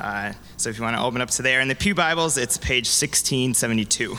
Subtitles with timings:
[0.00, 2.56] Uh, so if you want to open up to there in the Pew Bibles, it's
[2.56, 4.16] page 1672.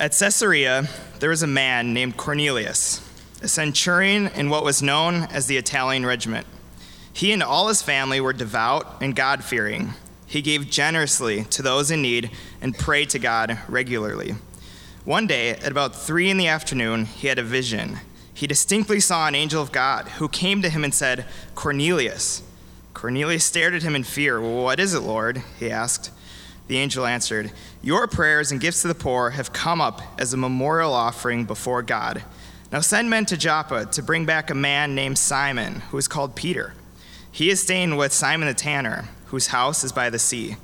[0.00, 0.88] At Caesarea,
[1.20, 3.00] there was a man named Cornelius,
[3.40, 6.48] a centurion in what was known as the Italian regiment.
[7.12, 9.94] He and all his family were devout and God fearing.
[10.26, 14.34] He gave generously to those in need and prayed to God regularly.
[15.04, 18.00] One day, at about three in the afternoon, he had a vision.
[18.34, 21.24] He distinctly saw an angel of God who came to him and said,
[21.54, 22.42] Cornelius.
[22.98, 24.40] Cornelius stared at him in fear.
[24.40, 25.40] What is it, Lord?
[25.60, 26.10] he asked.
[26.66, 30.36] The angel answered, Your prayers and gifts to the poor have come up as a
[30.36, 32.24] memorial offering before God.
[32.72, 36.34] Now send men to Joppa to bring back a man named Simon, who is called
[36.34, 36.74] Peter.
[37.30, 40.56] He is staying with Simon the tanner, whose house is by the sea.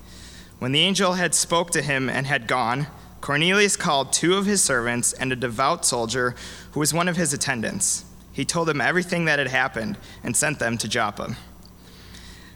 [0.58, 2.88] When the angel had spoke to him and had gone,
[3.20, 6.34] Cornelius called two of his servants and a devout soldier
[6.72, 8.04] who was one of his attendants.
[8.32, 11.36] He told them everything that had happened and sent them to Joppa.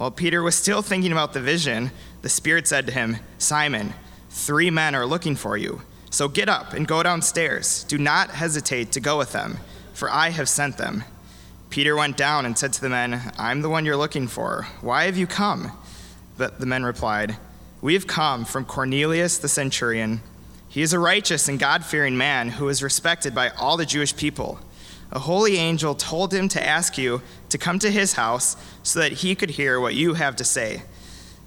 [0.00, 1.90] While Peter was still thinking about the vision,
[2.22, 3.92] the Spirit said to him, Simon,
[4.30, 5.82] three men are looking for you.
[6.08, 7.84] So get up and go downstairs.
[7.84, 9.58] Do not hesitate to go with them,
[9.92, 11.04] for I have sent them.
[11.68, 14.68] Peter went down and said to the men, I'm the one you're looking for.
[14.80, 15.70] Why have you come?
[16.38, 17.36] But the men replied,
[17.82, 20.22] we have come from Cornelius the centurion.
[20.70, 24.16] He is a righteous and God fearing man who is respected by all the Jewish
[24.16, 24.60] people.
[25.12, 29.12] A holy angel told him to ask you to come to his house so that
[29.12, 30.82] he could hear what you have to say.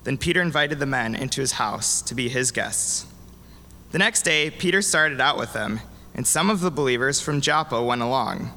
[0.03, 3.05] Then Peter invited the men into his house to be his guests.
[3.91, 5.79] The next day, Peter started out with them,
[6.13, 8.51] and some of the believers from Joppa went along.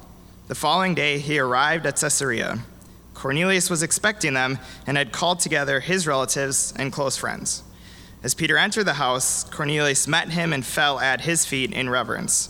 [0.47, 2.59] The following day, he arrived at Caesarea.
[3.13, 7.63] Cornelius was expecting them and had called together his relatives and close friends.
[8.23, 12.49] As Peter entered the house, Cornelius met him and fell at his feet in reverence.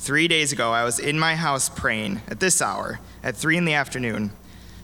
[0.00, 3.66] Three days ago I was in my house praying, at this hour, at three in
[3.66, 4.32] the afternoon.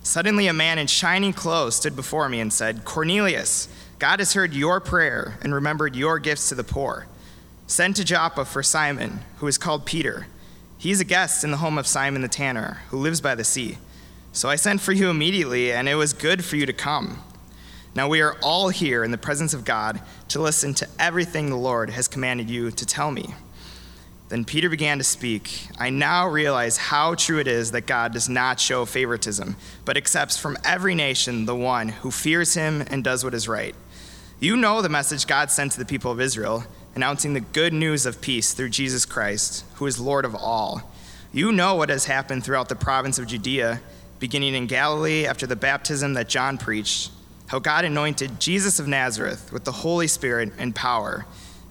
[0.02, 4.52] Suddenly a man in shining clothes stood before me and said, Cornelius, God has heard
[4.52, 7.06] your prayer and remembered your gifts to the poor.
[7.66, 10.26] Send to Joppa for Simon, who is called Peter.
[10.76, 13.42] He is a guest in the home of Simon the tanner, who lives by the
[13.42, 13.78] sea.
[14.32, 17.22] So I sent for you immediately, and it was good for you to come.
[17.94, 21.56] Now we are all here in the presence of God to listen to everything the
[21.56, 23.34] Lord has commanded you to tell me.
[24.28, 25.68] Then Peter began to speak.
[25.78, 30.36] I now realize how true it is that God does not show favoritism, but accepts
[30.36, 33.74] from every nation the one who fears him and does what is right.
[34.40, 36.64] You know the message God sent to the people of Israel,
[36.94, 40.90] announcing the good news of peace through Jesus Christ, who is Lord of all.
[41.32, 43.80] You know what has happened throughout the province of Judea,
[44.18, 47.10] beginning in Galilee after the baptism that John preached
[47.46, 51.26] how God anointed Jesus of Nazareth with the Holy Spirit and power,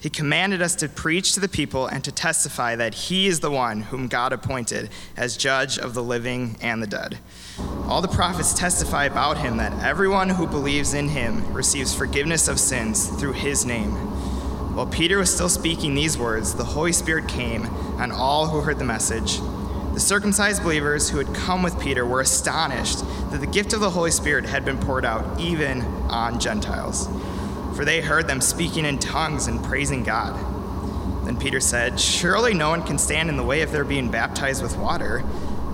[0.00, 3.50] He commanded us to preach to the people and to testify that he is the
[3.50, 7.18] one whom God appointed as judge of the living and the dead.
[7.84, 12.58] All the prophets testify about him that everyone who believes in him receives forgiveness of
[12.58, 13.90] sins through his name.
[14.74, 17.66] While Peter was still speaking these words, the Holy Spirit came
[17.98, 19.38] on all who heard the message.
[19.92, 23.00] The circumcised believers who had come with Peter were astonished
[23.32, 27.06] that the gift of the Holy Spirit had been poured out even on Gentiles,
[27.80, 30.36] for they heard them speaking in tongues and praising God.
[31.24, 34.62] Then Peter said, Surely no one can stand in the way of their being baptized
[34.62, 35.24] with water.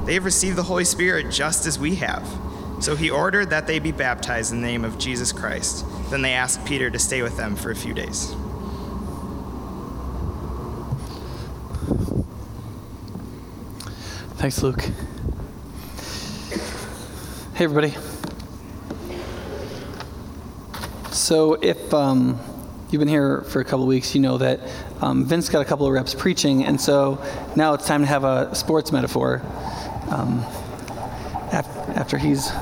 [0.04, 2.24] They have received the Holy Spirit just as we have.
[2.78, 5.84] So he ordered that they be baptized in the name of Jesus Christ.
[6.08, 8.32] Then they asked Peter to stay with them for a few days.
[14.36, 14.82] Thanks, Luke.
[17.54, 17.96] Hey, everybody.
[21.16, 22.38] So, if um,
[22.90, 24.60] you've been here for a couple weeks, you know that
[25.00, 27.24] um, Vince got a couple of reps preaching, and so
[27.56, 29.40] now it's time to have a sports metaphor
[30.10, 30.40] um,
[31.96, 32.52] after he's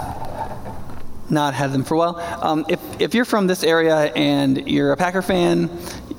[1.29, 2.17] not had them for a while.
[2.43, 5.69] Um, if, if you're from this area and you're a Packer fan,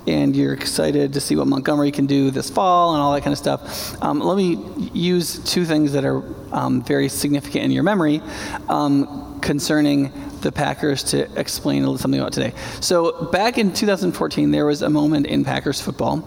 [0.05, 3.31] and you're excited to see what Montgomery can do this fall and all that kind
[3.31, 4.59] of stuff, um, let me
[4.93, 6.21] use two things that are
[6.51, 8.21] um, very significant in your memory
[8.67, 10.11] um, concerning
[10.41, 12.53] the Packers to explain a little something about today.
[12.81, 16.17] So, back in 2014, there was a moment in Packers football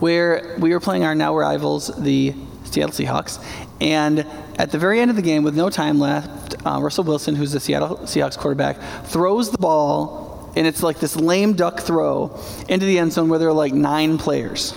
[0.00, 2.34] where we were playing our now rivals, the
[2.64, 3.42] Seattle Seahawks,
[3.80, 4.26] and
[4.58, 7.52] at the very end of the game, with no time left, uh, Russell Wilson, who's
[7.52, 12.36] the Seattle Seahawks quarterback, throws the ball and it's like this lame duck throw
[12.68, 14.74] into the end zone where there are like nine players.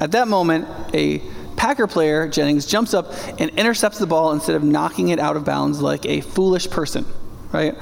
[0.00, 1.20] At that moment, a
[1.56, 5.44] Packer player, Jennings, jumps up and intercepts the ball instead of knocking it out of
[5.44, 7.04] bounds like a foolish person,
[7.52, 7.74] right?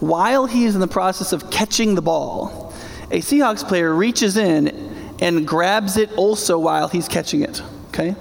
[0.00, 2.72] While he is in the process of catching the ball,
[3.10, 8.14] a Seahawks player reaches in and grabs it also while he's catching it, okay?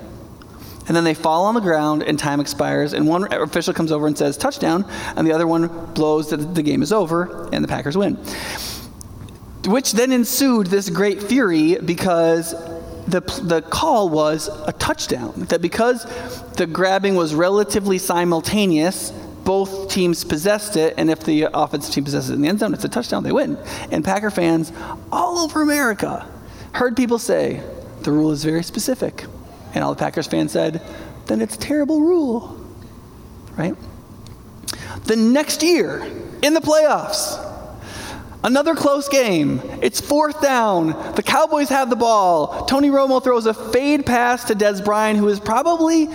[0.88, 4.06] And then they fall on the ground and time expires, and one official comes over
[4.06, 4.86] and says touchdown,
[5.16, 8.16] and the other one blows that the game is over and the Packers win.
[9.66, 12.52] Which then ensued this great fury because
[13.08, 15.34] the, the call was a touchdown.
[15.50, 16.06] That because
[16.54, 19.14] the grabbing was relatively simultaneous,
[19.44, 22.74] both teams possessed it, and if the offensive team possesses it in the end zone,
[22.74, 23.58] it's a touchdown, they win.
[23.92, 24.72] And Packer fans
[25.12, 26.28] all over America
[26.74, 27.62] heard people say,
[28.02, 29.26] the rule is very specific.
[29.74, 30.82] And all the Packers fans said,
[31.26, 32.60] then it's a terrible rule.
[33.58, 33.76] Right?
[35.06, 36.02] The next year,
[36.42, 37.40] in the playoffs,
[38.44, 39.62] another close game.
[39.82, 40.88] It's fourth down.
[41.16, 42.66] The Cowboys have the ball.
[42.66, 46.10] Tony Romo throws a fade pass to Dez Bryant, who is probably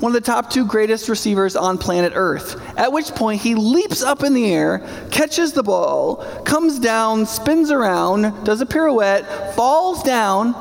[0.00, 2.60] one of the top two greatest receivers on planet Earth.
[2.78, 7.70] At which point, he leaps up in the air, catches the ball, comes down, spins
[7.70, 10.54] around, does a pirouette, falls down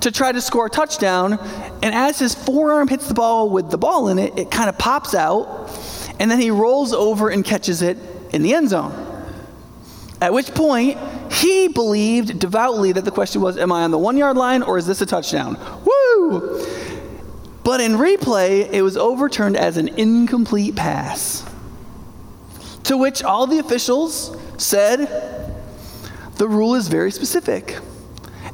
[0.00, 1.32] to try to score a touchdown.
[1.82, 4.78] And as his forearm hits the ball with the ball in it, it kind of
[4.78, 5.68] pops out.
[6.20, 7.98] And then he rolls over and catches it
[8.32, 9.02] in the end zone.
[10.20, 10.96] At which point,
[11.32, 14.78] he believed devoutly that the question was Am I on the one yard line or
[14.78, 15.58] is this a touchdown?
[15.84, 16.66] Woo!
[17.66, 21.44] But in replay, it was overturned as an incomplete pass.
[22.84, 25.08] To which all the officials said,
[26.36, 27.76] The rule is very specific.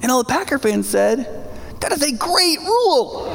[0.00, 1.41] And all the Packer fans said,
[1.81, 3.26] that is a great rule.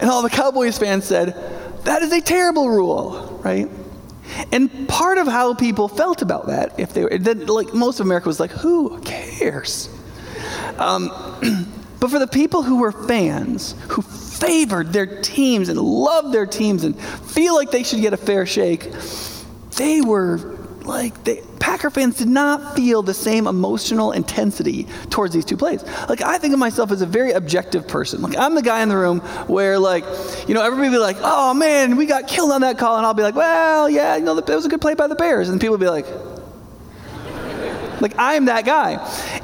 [0.00, 1.34] and all the Cowboys fans said,
[1.84, 3.68] That is a terrible rule, right?
[4.52, 8.26] And part of how people felt about that, if they were, like most of America
[8.26, 9.90] was like, Who cares?
[10.78, 11.10] Um,
[12.00, 16.82] but for the people who were fans, who favored their teams and loved their teams
[16.84, 18.90] and feel like they should get a fair shake,
[19.76, 25.44] they were like they, Packer fans did not feel the same emotional intensity towards these
[25.44, 25.84] two plays.
[26.08, 28.22] Like I think of myself as a very objective person.
[28.22, 30.04] Like I'm the guy in the room where like,
[30.48, 33.14] you know, everybody be like, "Oh man, we got killed on that call," and I'll
[33.14, 35.60] be like, "Well, yeah, you know, that was a good play by the Bears," and
[35.60, 36.06] people be like.
[38.00, 38.94] Like I'm that guy,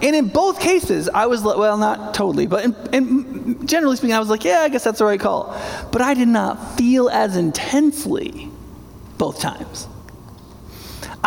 [0.02, 4.18] and in both cases, I was well, not totally, but in, in, generally speaking, I
[4.18, 5.54] was like, yeah, I guess that's the right call.
[5.92, 8.50] But I did not feel as intensely
[9.18, 9.88] both times.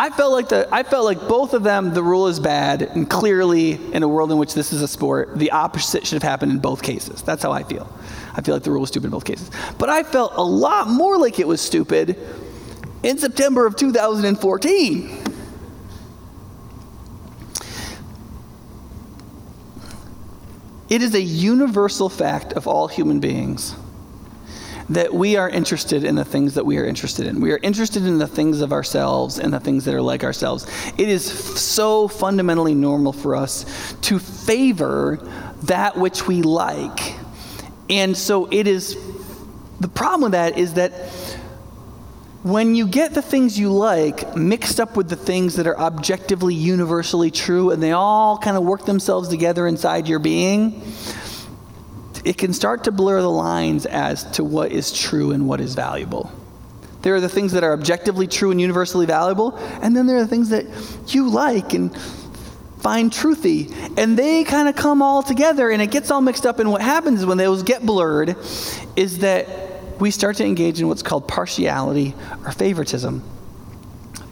[0.00, 3.08] I felt like the I felt like both of them the rule is bad and
[3.08, 6.52] clearly in a world in which this is a sport the opposite should have happened
[6.52, 7.20] in both cases.
[7.20, 7.92] That's how I feel.
[8.34, 9.50] I feel like the rule was stupid in both cases.
[9.78, 12.16] But I felt a lot more like it was stupid
[13.02, 15.29] in September of 2014.
[20.90, 23.76] It is a universal fact of all human beings
[24.88, 27.40] that we are interested in the things that we are interested in.
[27.40, 30.66] We are interested in the things of ourselves and the things that are like ourselves.
[30.98, 35.16] It is so fundamentally normal for us to favor
[35.62, 37.14] that which we like.
[37.88, 38.96] And so it is,
[39.78, 40.92] the problem with that is that
[42.42, 46.54] when you get the things you like mixed up with the things that are objectively
[46.54, 50.82] universally true and they all kind of work themselves together inside your being,
[52.24, 55.74] it can start to blur the lines as to what is true and what is
[55.74, 56.32] valuable.
[57.02, 60.22] There are the things that are objectively true and universally valuable, and then there are
[60.22, 60.66] the things that
[61.14, 61.94] you like and
[62.80, 63.70] find truthy.
[63.98, 66.58] And they kind of come all together and it gets all mixed up.
[66.58, 68.36] And what happens when those get blurred
[68.96, 69.69] is that
[70.00, 72.14] we start to engage in what's called partiality
[72.44, 73.22] or favoritism.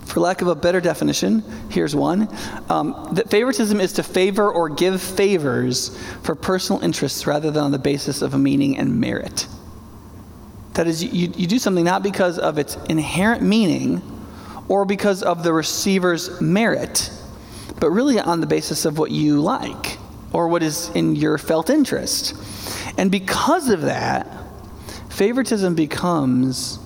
[0.07, 2.35] For lack of a better definition, here's one
[2.71, 7.71] um, that favoritism is to favor or give favors for personal interests rather than on
[7.73, 9.47] the basis of a meaning and merit.
[10.75, 14.01] That is, you, you do something not because of its inherent meaning
[14.69, 17.11] or because of the receiver's merit,
[17.79, 19.99] but really on the basis of what you like
[20.33, 22.35] or what is in your felt interest.
[22.97, 24.27] And because of that,
[25.19, 26.77] favoritism becomes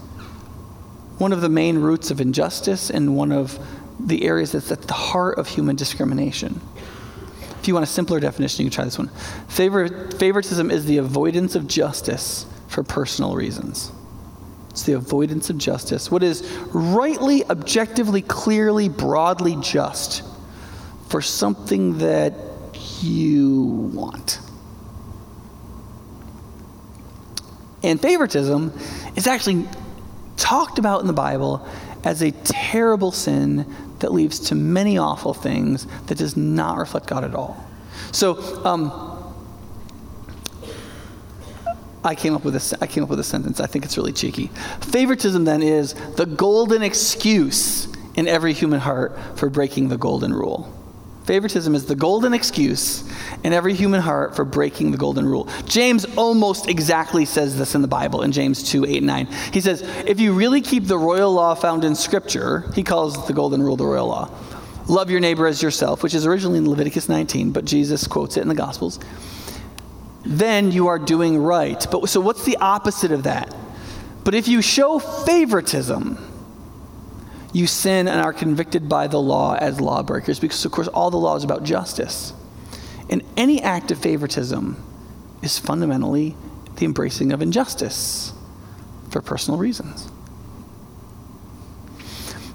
[1.19, 3.59] one of the main roots of injustice and one of
[4.01, 6.59] the areas that's at the heart of human discrimination.
[7.61, 9.09] If you want a simpler definition, you can try this one.
[9.49, 13.93] Favor, favoritism is the avoidance of justice for personal reasons.
[14.71, 16.11] It's the avoidance of justice.
[16.11, 20.23] What is rightly, objectively, clearly, broadly just
[21.11, 22.33] for something that
[23.03, 24.39] you want.
[27.83, 28.73] And favoritism
[29.17, 29.67] is actually
[30.37, 31.67] talked about in the Bible
[32.05, 33.67] as a terrible sin
[34.01, 37.65] that leads to many awful things that does not reflect God at all.
[38.11, 39.09] So, um,
[42.05, 43.61] I came up with a, I came up with a sentence.
[43.61, 44.49] I think it's really cheeky.
[44.81, 47.87] Favoritism then is the golden excuse
[48.17, 50.82] in every human heart for breaking the golden rule.
[51.25, 53.09] Favoritism is the golden excuse
[53.45, 55.49] in every human heart for breaking the golden rule.
[55.67, 59.27] James almost exactly says this in the Bible in James 2 8 and 9.
[59.53, 63.33] He says, If you really keep the royal law found in Scripture, he calls the
[63.33, 64.31] golden rule the royal law.
[64.89, 68.41] Love your neighbor as yourself, which is originally in Leviticus 19, but Jesus quotes it
[68.41, 68.99] in the Gospels.
[70.25, 71.87] Then you are doing right.
[71.91, 73.55] But so what's the opposite of that?
[74.25, 76.32] But if you show favoritism,
[77.53, 81.19] you sin and are convicted by the law as lawbreakers, because, of course, all the
[81.19, 82.33] law is about justice.
[83.11, 84.83] And any act of favoritism
[85.43, 86.35] is fundamentally
[86.77, 88.33] the embracing of injustice
[89.11, 90.11] for personal reasons.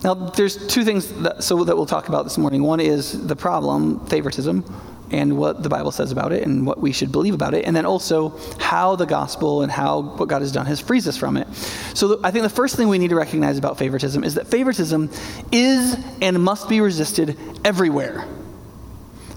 [0.03, 2.63] Now, there's two things that, so that we'll talk about this morning.
[2.63, 4.63] One is the problem, favoritism,
[5.11, 7.75] and what the Bible says about it and what we should believe about it, and
[7.75, 11.37] then also how the gospel and how what God has done has frees us from
[11.37, 11.47] it.
[11.93, 15.09] So I think the first thing we need to recognize about favoritism is that favoritism
[15.51, 18.25] is and must be resisted everywhere.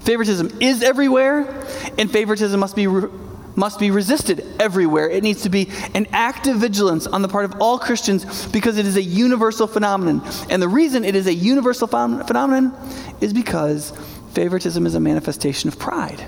[0.01, 1.65] Favoritism is everywhere,
[1.97, 3.09] and favoritism must be re-
[3.55, 5.09] must be resisted everywhere.
[5.09, 8.85] It needs to be an active vigilance on the part of all Christians because it
[8.85, 10.21] is a universal phenomenon.
[10.49, 12.73] And the reason it is a universal ph- phenomenon
[13.19, 13.91] is because
[14.31, 16.25] Favoritism is a manifestation of pride.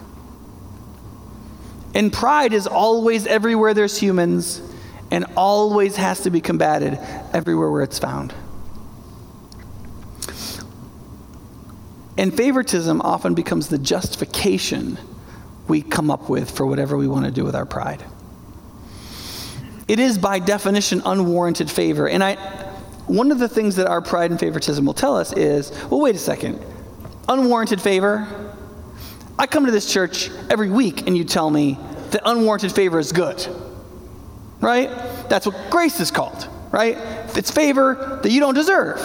[1.95, 4.61] And pride is always everywhere there's humans
[5.11, 6.97] and always has to be combated
[7.33, 8.33] everywhere where it's found.
[12.17, 14.97] And favoritism often becomes the justification
[15.67, 18.03] we come up with for whatever we want to do with our pride.
[19.87, 22.07] It is by definition unwarranted favor.
[22.07, 22.35] And I
[23.07, 26.15] one of the things that our pride and favoritism will tell us is, well wait
[26.15, 26.59] a second
[27.27, 28.27] unwarranted favor.
[29.37, 31.77] I come to this church every week and you tell me
[32.11, 33.45] that unwarranted favor is good.
[34.59, 34.89] Right?
[35.29, 36.97] That's what grace is called, right?
[37.35, 38.99] It's favor that you don't deserve.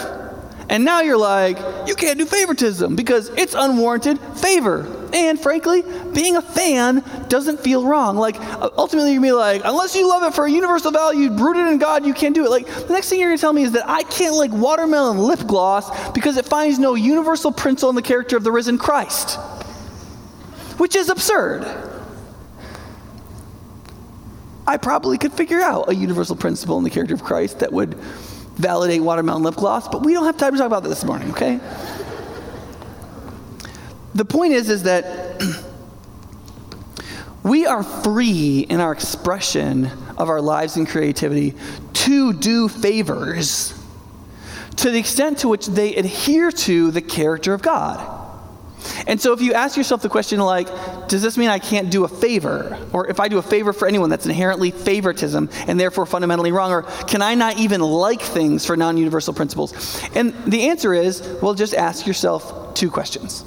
[0.69, 1.57] And now you're like,
[1.87, 4.98] you can't do favoritism because it's unwarranted favor.
[5.13, 8.15] And frankly, being a fan doesn't feel wrong.
[8.15, 8.35] Like,
[8.77, 11.67] ultimately, you're going to be like, unless you love it for a universal value rooted
[11.67, 12.49] in God, you can't do it.
[12.49, 15.17] Like, the next thing you're going to tell me is that I can't like watermelon
[15.17, 19.35] lip gloss because it finds no universal principle in the character of the risen Christ,
[20.77, 21.65] which is absurd.
[24.67, 27.95] I probably could figure out a universal principle in the character of Christ that would
[27.95, 31.31] validate watermelon lip gloss, but we don't have time to talk about that this morning,
[31.31, 31.59] okay?
[34.19, 35.41] The point is is that
[37.41, 39.85] we are free in our expression
[40.17, 41.55] of our lives and creativity
[41.93, 43.73] to do favors
[44.75, 48.17] to the extent to which they adhere to the character of God.
[49.07, 50.67] And so if you ask yourself the question like,
[51.07, 52.77] does this mean I can't do a favor?
[52.91, 56.73] Or if I do a favor for anyone, that's inherently favoritism and therefore fundamentally wrong?
[56.73, 60.01] Or can I not even like things for non universal principles?
[60.13, 63.45] And the answer is, well, just ask yourself two questions.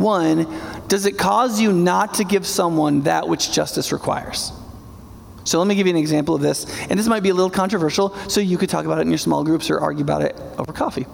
[0.00, 0.46] One,
[0.88, 4.50] does it cause you not to give someone that which justice requires?
[5.44, 6.64] So let me give you an example of this.
[6.88, 9.18] And this might be a little controversial, so you could talk about it in your
[9.18, 11.04] small groups or argue about it over coffee.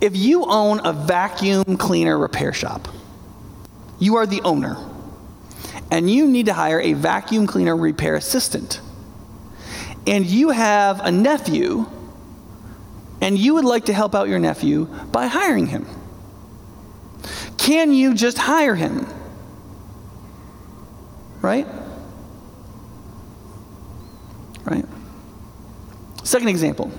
[0.00, 2.88] If you own a vacuum cleaner repair shop,
[4.00, 4.76] you are the owner,
[5.88, 8.80] and you need to hire a vacuum cleaner repair assistant,
[10.04, 11.86] and you have a nephew,
[13.20, 15.86] and you would like to help out your nephew by hiring him.
[17.60, 19.06] Can you just hire him?
[21.42, 21.66] Right?
[24.64, 24.86] Right?
[26.24, 26.90] Second example.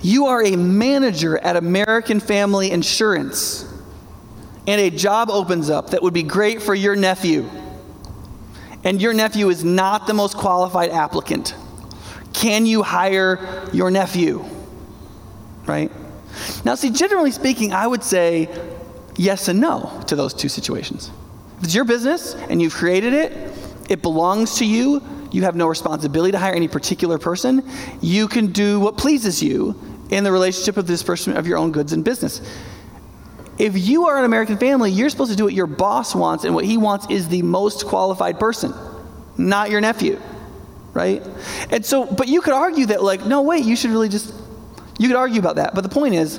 [0.00, 3.70] You are a manager at American Family Insurance,
[4.66, 7.46] and a job opens up that would be great for your nephew.
[8.82, 11.54] And your nephew is not the most qualified applicant.
[12.32, 14.42] Can you hire your nephew?
[15.66, 15.92] Right?
[16.64, 18.48] Now, see, generally speaking, I would say
[19.16, 21.10] yes and no to those two situations.
[21.58, 23.52] If it's your business and you've created it,
[23.88, 27.68] it belongs to you, you have no responsibility to hire any particular person,
[28.00, 29.74] you can do what pleases you
[30.10, 32.40] in the relationship of this person of your own goods and business.
[33.58, 36.54] If you are an American family, you're supposed to do what your boss wants, and
[36.54, 38.74] what he wants is the most qualified person,
[39.36, 40.20] not your nephew,
[40.92, 41.22] right?
[41.70, 44.34] And so, but you could argue that, like, no, wait, you should really just,
[44.98, 45.74] you could argue about that.
[45.74, 46.38] But the point is,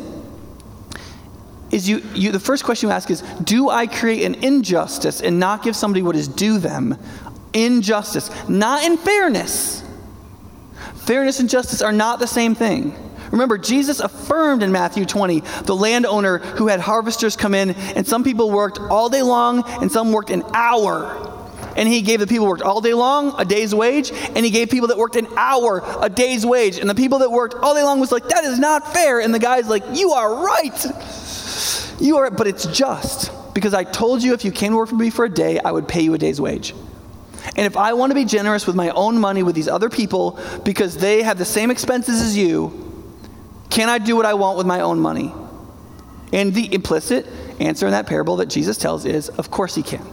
[1.72, 5.40] is you, you the first question you ask is, do I create an injustice and
[5.40, 6.98] not give somebody what is due them?
[7.54, 9.84] Injustice, not in fairness.
[10.96, 12.96] Fairness and justice are not the same thing.
[13.32, 18.24] Remember, Jesus affirmed in Matthew 20 the landowner who had harvesters come in, and some
[18.24, 21.35] people worked all day long, and some worked an hour.
[21.76, 24.50] And he gave the people who worked all day long a day's wage, and he
[24.50, 26.78] gave people that worked an hour a day's wage.
[26.78, 29.20] And the people that worked all day long was like, that is not fair.
[29.20, 30.86] And the guy's like, you are right.
[32.00, 34.96] You are, but it's just because I told you if you came to work for
[34.96, 36.74] me for a day, I would pay you a day's wage.
[37.58, 40.40] And if I want to be generous with my own money with these other people
[40.64, 42.82] because they have the same expenses as you,
[43.70, 45.34] can I do what I want with my own money?
[46.34, 47.28] And the implicit
[47.60, 50.06] answer in that parable that Jesus tells is, of course he can.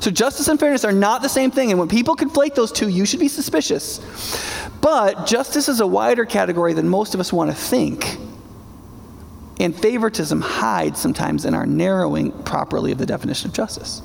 [0.00, 1.70] So justice and fairness are not the same thing.
[1.70, 4.00] And when people conflate those two, you should be suspicious.
[4.80, 8.18] But justice is a wider category than most of us want to think.
[9.60, 14.02] And favoritism hides sometimes in our narrowing properly of the definition of justice.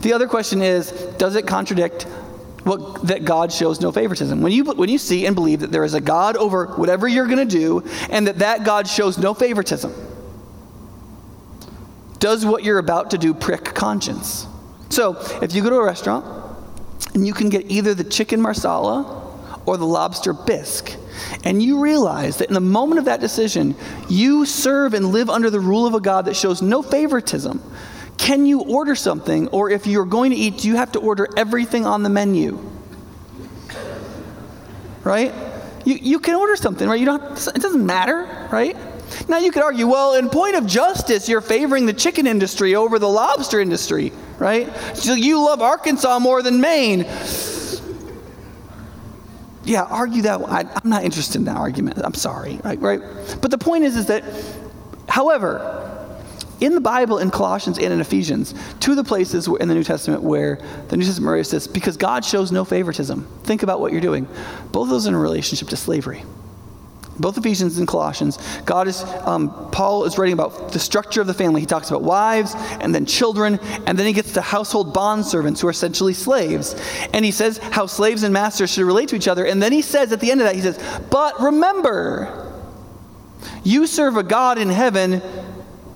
[0.00, 2.06] The other question is does it contradict
[2.66, 4.42] what, that God shows no favoritism.
[4.42, 7.26] When you, when you see and believe that there is a God over whatever you're
[7.26, 9.94] going to do and that that God shows no favoritism,
[12.18, 14.46] does what you're about to do prick conscience?
[14.88, 16.24] So, if you go to a restaurant
[17.14, 19.22] and you can get either the chicken marsala
[19.66, 20.96] or the lobster bisque,
[21.44, 23.74] and you realize that in the moment of that decision,
[24.08, 27.62] you serve and live under the rule of a God that shows no favoritism,
[28.16, 29.48] can you order something?
[29.48, 32.58] Or if you're going to eat, do you have to order everything on the menu?
[35.04, 35.32] Right?
[35.84, 36.98] You, you can order something, right?
[36.98, 38.76] You don't, have, it doesn't matter, right?
[39.28, 42.98] Now you could argue, well, in point of justice, you're favoring the chicken industry over
[42.98, 44.74] the lobster industry, right?
[44.94, 47.06] So you love Arkansas more than Maine.
[49.64, 50.40] Yeah, argue that.
[50.48, 51.98] I, am not interested in that argument.
[52.02, 52.80] I'm sorry, right?
[52.80, 53.00] Right.
[53.40, 54.22] But the point is, is that,
[55.08, 55.82] however,
[56.60, 59.84] in the Bible, in Colossians and in Ephesians, two of the places in the New
[59.84, 63.26] Testament where the New Testament this, because God shows no favoritism.
[63.42, 64.26] Think about what you're doing.
[64.72, 66.22] Both of those in relationship to slavery.
[67.18, 71.34] Both Ephesians and Colossians, God is, um, Paul is writing about the structure of the
[71.34, 71.60] family.
[71.60, 75.60] He talks about wives and then children, and then he gets to household bond servants
[75.60, 76.74] who are essentially slaves.
[77.12, 79.46] And he says how slaves and masters should relate to each other.
[79.46, 80.78] And then he says at the end of that, he says,
[81.10, 82.52] But remember,
[83.64, 85.22] you serve a God in heaven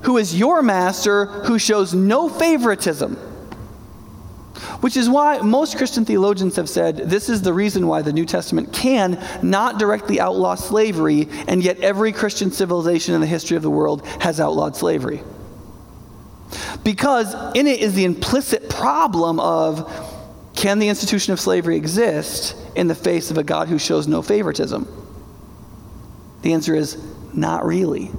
[0.03, 3.19] who is your master, who shows no favoritism.
[4.81, 8.25] Which is why most Christian theologians have said this is the reason why the New
[8.25, 13.63] Testament can not directly outlaw slavery, and yet every Christian civilization in the history of
[13.63, 15.23] the world has outlawed slavery.
[16.83, 19.89] Because in it is the implicit problem of
[20.57, 24.23] can the institution of slavery exist in the face of a God who shows no
[24.23, 24.89] favoritism?
[26.43, 26.97] The answer is
[27.35, 28.11] not really.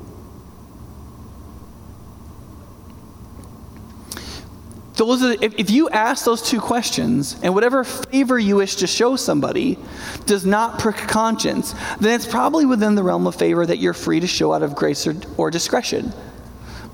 [4.95, 8.87] Those are, if, if you ask those two questions and whatever favor you wish to
[8.87, 9.77] show somebody
[10.25, 14.19] does not prick conscience, then it's probably within the realm of favor that you're free
[14.19, 16.11] to show out of grace or, or discretion.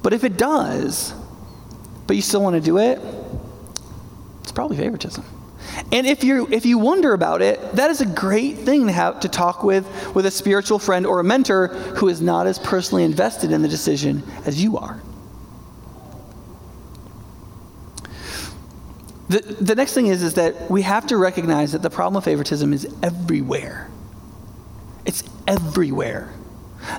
[0.03, 1.13] But if it does,
[2.05, 3.01] but you still want to do it,
[4.41, 5.25] it's probably favoritism.
[5.91, 9.19] And if you if you wonder about it, that is a great thing to have
[9.21, 13.03] to talk with with a spiritual friend or a mentor who is not as personally
[13.03, 15.01] invested in the decision as you are.
[19.29, 22.23] The, the next thing is, is that we have to recognize that the problem of
[22.23, 23.89] favoritism is everywhere.
[25.05, 26.33] It's everywhere.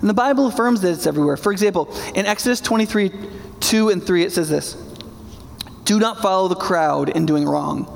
[0.01, 1.37] And the Bible affirms that it's everywhere.
[1.37, 3.13] For example, in Exodus 23
[3.61, 4.75] 2 and 3, it says this
[5.85, 7.95] Do not follow the crowd in doing wrong.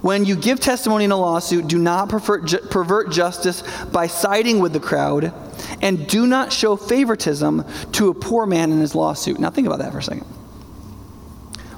[0.00, 4.72] When you give testimony in a lawsuit, do not pervert, pervert justice by siding with
[4.72, 5.34] the crowd,
[5.82, 9.38] and do not show favoritism to a poor man in his lawsuit.
[9.38, 10.24] Now, think about that for a second.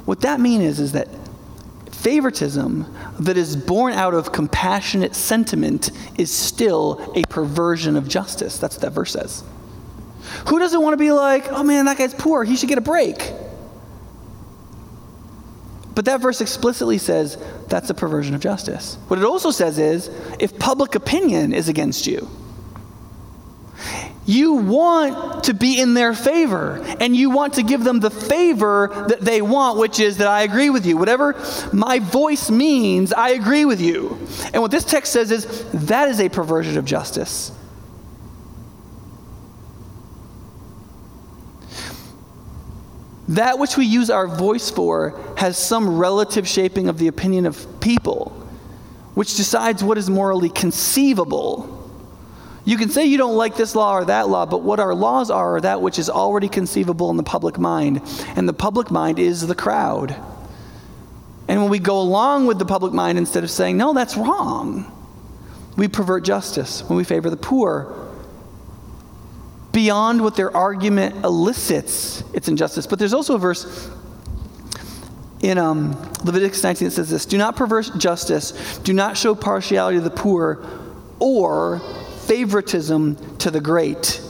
[0.05, 1.09] What that means is, is that
[2.03, 8.59] favoritism that is born out of compassionate sentiment is still a perversion of justice.
[8.59, 9.45] That's what that verse says.
[10.49, 12.83] Who doesn't want to be like, oh man, that guy's poor, he should get a
[12.83, 13.33] break?
[15.95, 17.38] But that verse explicitly says
[17.69, 18.97] that's a perversion of justice.
[19.09, 20.11] What it also says is
[20.41, 22.29] if public opinion is against you,
[24.25, 29.07] you want to be in their favor, and you want to give them the favor
[29.09, 30.97] that they want, which is that I agree with you.
[30.97, 31.35] Whatever
[31.73, 34.17] my voice means, I agree with you.
[34.53, 37.51] And what this text says is that is a perversion of justice.
[43.29, 47.67] That which we use our voice for has some relative shaping of the opinion of
[47.81, 48.31] people,
[49.15, 51.82] which decides what is morally conceivable
[52.64, 55.31] you can say you don't like this law or that law, but what our laws
[55.31, 58.01] are are that which is already conceivable in the public mind.
[58.37, 60.14] And the public mind is the crowd.
[61.48, 64.90] And when we go along with the public mind instead of saying, no, that's wrong,
[65.77, 67.98] we pervert justice when we favor the poor.
[69.72, 72.87] Beyond what their argument elicits, it's injustice.
[72.87, 73.90] But there's also a verse
[75.40, 75.92] in um,
[76.25, 80.11] Leviticus 19 that says this Do not pervert justice, do not show partiality to the
[80.11, 80.64] poor,
[81.18, 81.81] or
[82.27, 84.21] favoritism to the great,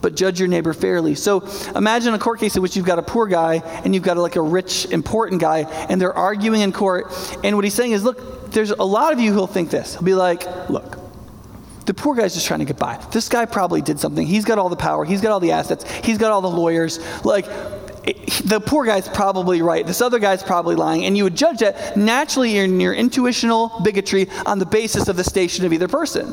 [0.00, 1.14] but judge your neighbor fairly.
[1.14, 4.16] So imagine a court case in which you've got a poor guy and you've got
[4.16, 7.06] like a rich, important guy, and they're arguing in court.
[7.42, 9.94] And what he's saying is, look, there's a lot of you who'll think this.
[9.94, 10.98] He'll be like, look,
[11.86, 13.02] the poor guy's just trying to get by.
[13.12, 14.26] This guy probably did something.
[14.26, 16.98] He's got all the power, he's got all the assets, he's got all the lawyers.
[17.24, 17.46] Like,
[18.44, 19.86] the poor guy's probably right.
[19.86, 21.04] This other guy's probably lying.
[21.04, 25.24] And you would judge that naturally in your intuitional bigotry on the basis of the
[25.24, 26.32] station of either person.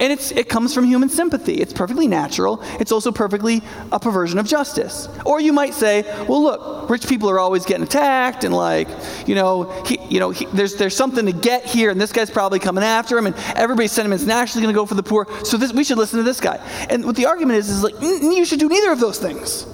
[0.00, 1.54] And it's, it comes from human sympathy.
[1.54, 2.62] It's perfectly natural.
[2.80, 3.60] It's also perfectly
[3.92, 5.08] a perversion of justice.
[5.26, 8.88] Or you might say, well, look, rich people are always getting attacked, and like,
[9.26, 12.30] you know, he, you know he, there's, there's something to get here, and this guy's
[12.30, 15.58] probably coming after him, and everybody's sentiment's naturally going to go for the poor, so
[15.58, 16.56] this, we should listen to this guy.
[16.88, 19.66] And what the argument is, is like, you should do neither of those things.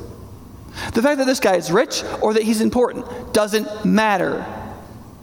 [0.92, 4.44] The fact that this guy is rich or that he's important doesn't matter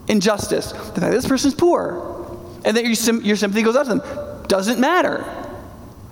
[0.08, 0.72] in justice.
[0.72, 4.33] The fact that this person's poor and that your, your sympathy goes out to them
[4.48, 5.24] doesn't matter.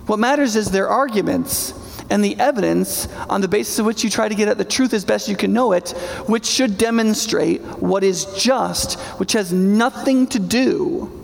[0.06, 1.74] What matters is their arguments
[2.10, 4.92] and the evidence on the basis of which you try to get at the truth
[4.92, 5.90] as best you can know it,
[6.26, 11.18] which should demonstrate what is just, which has nothing to do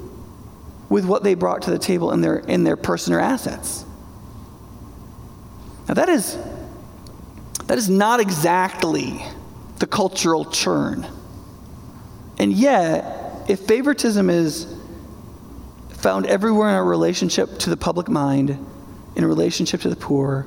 [0.89, 3.85] with what they brought to the table in their, in their person or assets.
[5.87, 6.39] Now, that is,
[7.67, 9.23] that is not exactly
[9.79, 11.07] the cultural churn.
[12.39, 14.67] And yet, if favoritism is
[15.99, 18.51] found everywhere in our relationship to the public mind,
[19.17, 20.47] in relationship to the poor,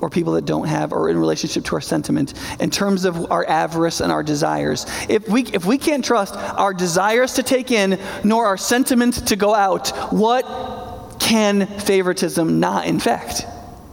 [0.00, 3.44] or people that don't have, or in relationship to our sentiment, in terms of our
[3.48, 4.86] avarice and our desires.
[5.08, 9.36] If we, if we can't trust our desires to take in, nor our sentiment to
[9.36, 13.46] go out, what can favoritism not infect?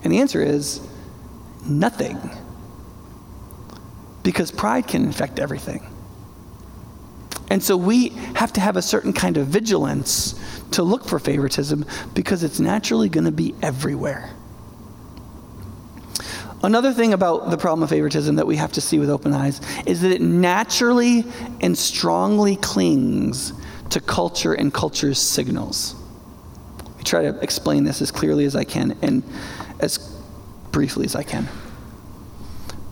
[0.03, 0.79] And the answer is
[1.65, 2.17] nothing.
[4.21, 5.94] Because pride can infect everything.
[7.49, 10.33] And so we have to have a certain kind of vigilance
[10.71, 14.31] to look for favoritism because it's naturally going to be everywhere.
[16.63, 19.61] Another thing about the problem of favoritism that we have to see with open eyes
[19.85, 21.23] is that it naturally
[21.61, 23.53] and strongly clings
[23.91, 25.95] to culture and culture's signals.
[26.97, 29.21] I try to explain this as clearly as I can and
[29.79, 29.99] as
[30.71, 31.47] briefly as I can.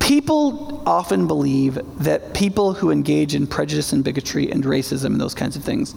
[0.04, 5.34] People often believe that people who engage in prejudice and bigotry and racism and those
[5.34, 5.96] kinds of things,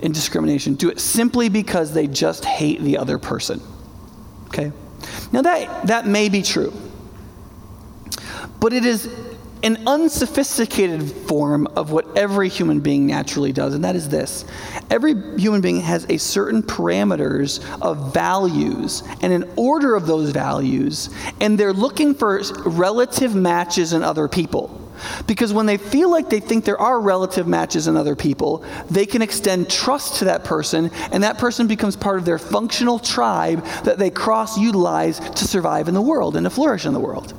[0.00, 3.60] in discrimination, do it simply because they just hate the other person.
[4.46, 4.70] Okay?
[5.32, 6.72] Now, that, that may be true,
[8.60, 9.06] but it is
[9.66, 14.44] an unsophisticated form of what every human being naturally does, and that is this.
[14.90, 21.10] Every human being has a certain parameters of values and an order of those values,
[21.40, 24.88] and they're looking for relative matches in other people.
[25.26, 29.04] Because when they feel like they think there are relative matches in other people, they
[29.04, 33.64] can extend trust to that person, and that person becomes part of their functional tribe
[33.82, 37.34] that they cross utilize to survive in the world and to flourish in the world.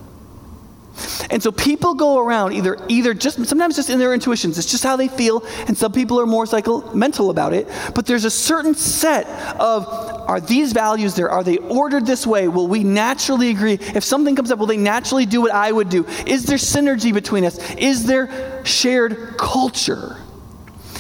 [1.30, 4.58] And so people go around either either just sometimes just in their intuitions.
[4.58, 6.46] It's just how they feel, and some people are more
[6.94, 7.68] mental about it.
[7.94, 9.28] But there's a certain set
[9.60, 9.88] of
[10.28, 11.30] are these values there?
[11.30, 12.48] Are they ordered this way?
[12.48, 13.80] Will we naturally agree?
[13.80, 16.06] If something comes up, will they naturally do what I would do?
[16.26, 17.58] Is there synergy between us?
[17.76, 20.18] Is there shared culture?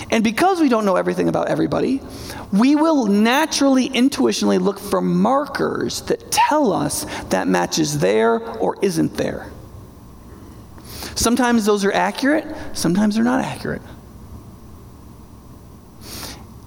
[0.09, 2.01] And because we don't know everything about everybody,
[2.53, 8.77] we will naturally, intuitionally look for markers that tell us that match is there or
[8.81, 9.51] isn't there.
[11.17, 13.81] Sometimes those are accurate, sometimes they're not accurate.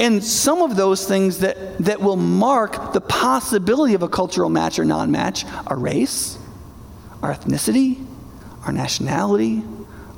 [0.00, 4.80] And some of those things that, that will mark the possibility of a cultural match
[4.80, 6.36] or non match are race,
[7.22, 8.04] our ethnicity,
[8.66, 9.62] our nationality,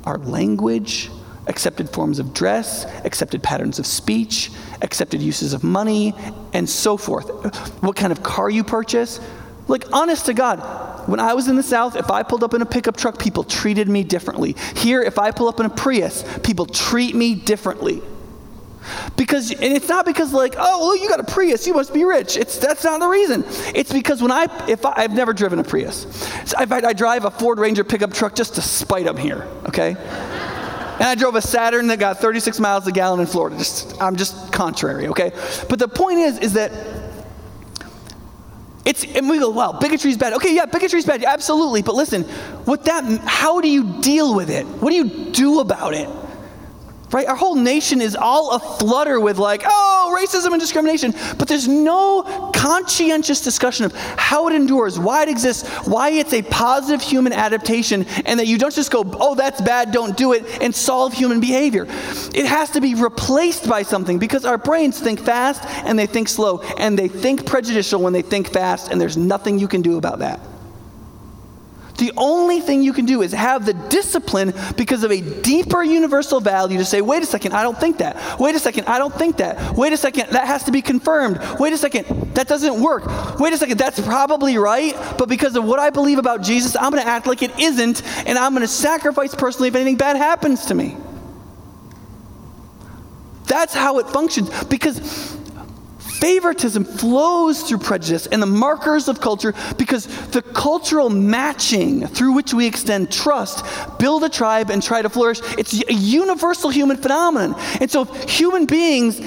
[0.03, 1.11] our language,
[1.45, 4.49] accepted forms of dress, accepted patterns of speech,
[4.81, 6.15] accepted uses of money,
[6.53, 7.29] and so forth.
[7.83, 9.19] What kind of car you purchase.
[9.67, 10.59] Like, honest to God,
[11.07, 13.43] when I was in the South, if I pulled up in a pickup truck, people
[13.43, 14.55] treated me differently.
[14.75, 18.01] Here, if I pull up in a Prius, people treat me differently.
[19.15, 22.03] Because, and it's not because like, oh, well, you got a Prius, you must be
[22.03, 22.35] rich.
[22.35, 23.45] It's that's not the reason.
[23.73, 26.05] It's because when I, if I, have never driven a Prius,
[26.45, 29.95] so I, I drive a Ford Ranger pickup truck just to spite them here, okay?
[30.93, 33.57] and I drove a Saturn that got 36 miles a gallon in Florida.
[33.57, 35.31] Just, I'm just contrary, okay?
[35.67, 36.71] But the point is, is that
[38.85, 40.33] it's, and we go, wow, bigotry is bad.
[40.33, 41.81] Okay, yeah, bigotry is bad, absolutely.
[41.81, 42.23] But listen,
[42.65, 44.65] what that, how do you deal with it?
[44.65, 46.09] What do you do about it?
[47.13, 47.27] Right?
[47.27, 51.13] Our whole nation is all aflutter with, like, oh, racism and discrimination.
[51.37, 56.41] But there's no conscientious discussion of how it endures, why it exists, why it's a
[56.41, 60.61] positive human adaptation, and that you don't just go, oh, that's bad, don't do it,
[60.61, 61.85] and solve human behavior.
[62.33, 66.27] It has to be replaced by something because our brains think fast and they think
[66.27, 69.97] slow, and they think prejudicial when they think fast, and there's nothing you can do
[69.97, 70.39] about that.
[71.97, 76.39] The only thing you can do is have the discipline because of a deeper universal
[76.39, 78.39] value to say, wait a second, I don't think that.
[78.39, 79.75] Wait a second, I don't think that.
[79.77, 81.39] Wait a second, that has to be confirmed.
[81.59, 83.39] Wait a second, that doesn't work.
[83.39, 86.91] Wait a second, that's probably right, but because of what I believe about Jesus, I'm
[86.91, 90.17] going to act like it isn't, and I'm going to sacrifice personally if anything bad
[90.17, 90.97] happens to me.
[93.45, 95.37] That's how it functions because
[96.23, 102.53] favoritism flows through prejudice and the markers of culture because the cultural matching through which
[102.53, 103.65] we extend trust
[103.99, 107.59] build a tribe and try to flourish it's a universal human phenomenon.
[107.81, 109.19] And so human beings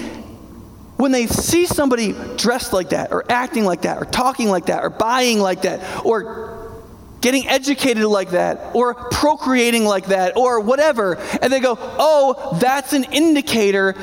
[0.96, 4.82] when they see somebody dressed like that or acting like that or talking like that
[4.82, 6.82] or buying like that or
[7.20, 12.94] getting educated like that or procreating like that or whatever and they go oh that's
[12.94, 13.94] an indicator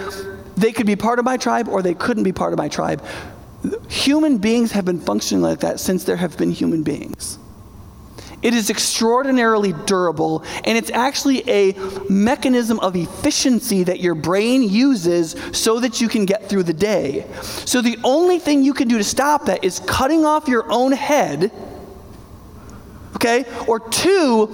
[0.56, 3.04] they could be part of my tribe or they couldn't be part of my tribe.
[3.88, 7.40] Human beings have been functioning like that since there have been human beings.
[8.44, 11.74] It is extraordinarily durable, and it's actually a
[12.10, 17.26] mechanism of efficiency that your brain uses so that you can get through the day.
[17.42, 20.92] So, the only thing you can do to stop that is cutting off your own
[20.92, 21.54] head,
[23.16, 23.46] okay?
[23.66, 24.54] Or two,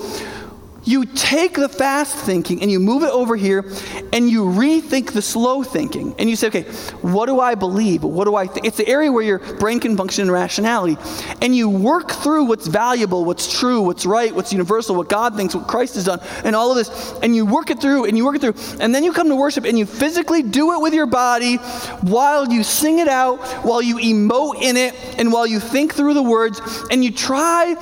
[0.83, 3.65] you take the fast thinking and you move it over here
[4.13, 6.15] and you rethink the slow thinking.
[6.17, 6.63] And you say, okay,
[7.01, 8.03] what do I believe?
[8.03, 8.65] What do I think?
[8.65, 10.97] It's the area where your brain can function in rationality.
[11.41, 15.55] And you work through what's valuable, what's true, what's right, what's universal, what God thinks,
[15.55, 17.13] what Christ has done, and all of this.
[17.21, 18.55] And you work it through and you work it through.
[18.79, 21.57] And then you come to worship and you physically do it with your body
[22.01, 26.13] while you sing it out, while you emote in it, and while you think through
[26.13, 26.61] the words.
[26.91, 27.75] And you try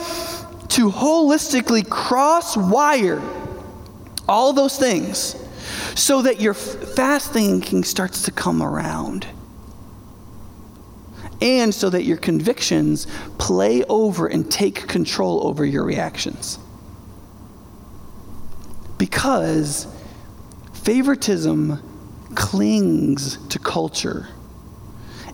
[0.70, 3.22] to holistically cross wire
[4.28, 5.36] all those things
[5.96, 9.28] so that your fast thinking starts to come around.
[11.40, 13.06] And so that your convictions
[13.38, 16.58] play over and take control over your reactions.
[18.98, 19.86] Because
[20.74, 21.84] favoritism
[22.34, 24.28] clings to culture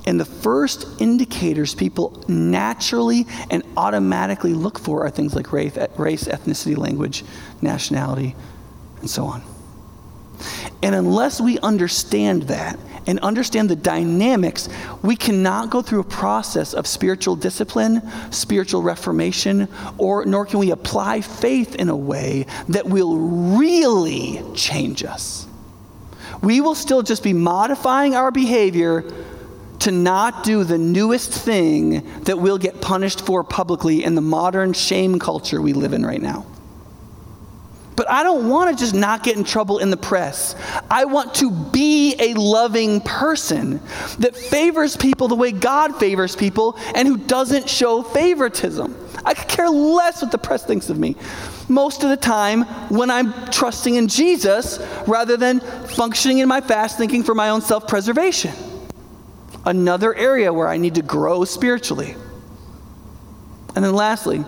[0.06, 6.78] and the first indicators people naturally and automatically look for are things like race, ethnicity,
[6.78, 7.24] language,
[7.62, 8.36] nationality,
[9.00, 9.42] and so on.
[10.82, 14.68] And unless we understand that and understand the dynamics,
[15.02, 20.72] we cannot go through a process of spiritual discipline, spiritual reformation, or nor can we
[20.72, 25.48] apply faith in a way that will really change us.
[26.42, 29.06] We will still just be modifying our behavior
[29.84, 34.72] to not do the newest thing that we'll get punished for publicly in the modern
[34.72, 36.46] shame culture we live in right now.
[37.98, 40.56] But I don't want to just not get in trouble in the press.
[40.90, 43.82] I want to be a loving person
[44.20, 48.96] that favors people the way God favors people and who doesn't show favoritism.
[49.26, 51.18] I could care less what the press thinks of me.
[51.68, 56.98] Most of the time, when I'm trusting in Jesus rather than functioning in my fast
[56.98, 58.54] thinking for my own self preservation.
[59.66, 62.16] Another area where I need to grow spiritually.
[63.76, 64.44] And then lastly,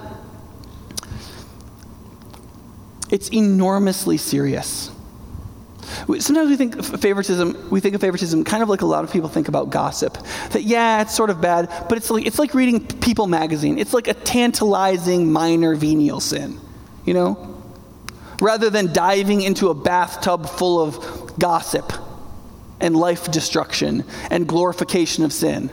[3.10, 4.92] it's enormously serious.
[6.20, 9.30] Sometimes we think favoritism, we think of favoritism kind of like a lot of people
[9.30, 10.18] think about gossip.
[10.52, 13.80] That yeah, it's sort of bad, but it's like it's like reading People magazine.
[13.80, 16.60] It's like a tantalizing minor venial sin,
[17.06, 17.56] you know?
[18.42, 21.94] Rather than diving into a bathtub full of gossip
[22.80, 25.70] and life destruction and glorification of sin.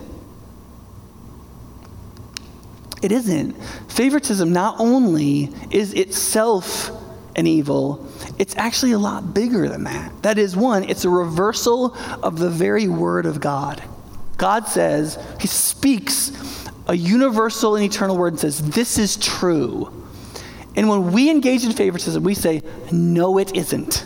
[3.02, 3.52] It isn't.
[3.90, 6.90] Favoritism not only is itself
[7.34, 8.06] an evil,
[8.38, 10.22] it's actually a lot bigger than that.
[10.22, 13.82] That is, one, it's a reversal of the very word of God.
[14.36, 16.32] God says, He speaks
[16.86, 19.98] a universal and eternal word and says, This is true.
[20.76, 22.62] And when we engage in favoritism, we say,
[22.92, 24.04] No, it isn't.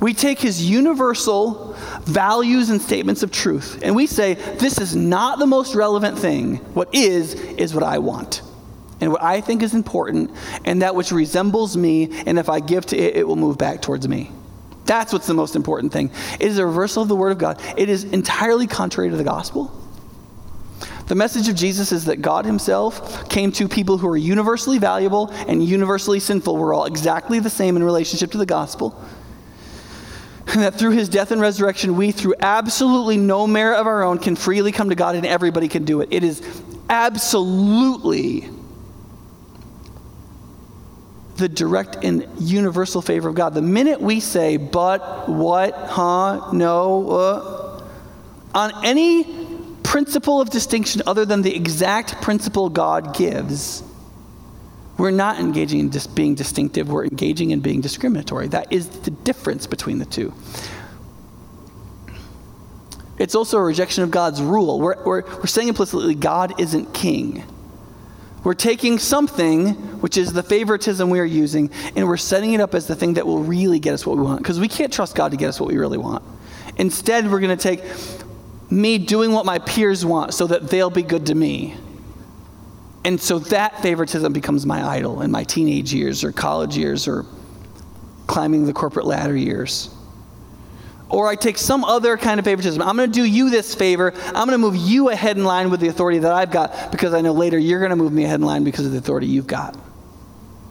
[0.00, 5.38] We take his universal values and statements of truth, and we say, This is not
[5.38, 6.56] the most relevant thing.
[6.74, 8.42] What is, is what I want
[9.00, 10.30] and what I think is important,
[10.64, 13.82] and that which resembles me, and if I give to it, it will move back
[13.82, 14.30] towards me.
[14.86, 16.10] That's what's the most important thing.
[16.40, 17.60] It is a reversal of the Word of God.
[17.76, 19.70] It is entirely contrary to the gospel.
[21.08, 25.28] The message of Jesus is that God Himself came to people who are universally valuable
[25.46, 26.56] and universally sinful.
[26.56, 29.00] We're all exactly the same in relationship to the gospel.
[30.48, 34.18] And that through His death and resurrection, we, through absolutely no merit of our own,
[34.18, 36.08] can freely come to God and everybody can do it.
[36.10, 36.42] It is
[36.88, 38.48] absolutely
[41.36, 43.54] the direct and universal favor of God.
[43.54, 47.82] The minute we say, but, what, huh, no, uh,
[48.54, 49.24] on any
[49.82, 53.82] principle of distinction other than the exact principle God gives,
[54.98, 58.48] we're not engaging in just being distinctive, we're engaging in being discriminatory.
[58.48, 60.32] That is the difference between the two.
[63.18, 64.80] It's also a rejection of God's rule.
[64.80, 67.44] We're, we're, we're saying implicitly God isn't king.
[68.44, 72.74] We're taking something, which is the favoritism we are using, and we're setting it up
[72.74, 74.38] as the thing that will really get us what we want.
[74.38, 76.22] Because we can't trust God to get us what we really want.
[76.76, 77.82] Instead, we're going to take
[78.70, 81.76] me doing what my peers want so that they'll be good to me.
[83.06, 87.24] And so that favoritism becomes my idol in my teenage years or college years or
[88.26, 89.94] climbing the corporate ladder years.
[91.08, 92.82] Or I take some other kind of favoritism.
[92.82, 94.12] I'm going to do you this favor.
[94.12, 97.14] I'm going to move you ahead in line with the authority that I've got because
[97.14, 99.28] I know later you're going to move me ahead in line because of the authority
[99.28, 99.78] you've got.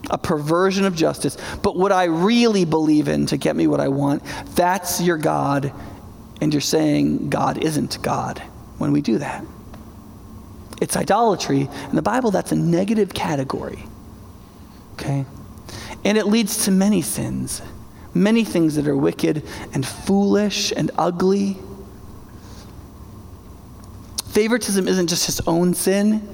[0.10, 1.38] A perversion of justice.
[1.64, 4.24] But what I really believe in to get me what I want,
[4.56, 5.72] that's your God.
[6.42, 8.40] And you're saying God isn't God
[8.78, 9.46] when we do that.
[10.82, 11.70] It's idolatry.
[11.90, 13.84] In the Bible, that's a negative category.
[14.94, 15.26] Okay?
[16.04, 17.62] And it leads to many sins
[18.16, 21.58] many things that are wicked and foolish and ugly.
[24.30, 26.28] Favoritism isn't just his own sin,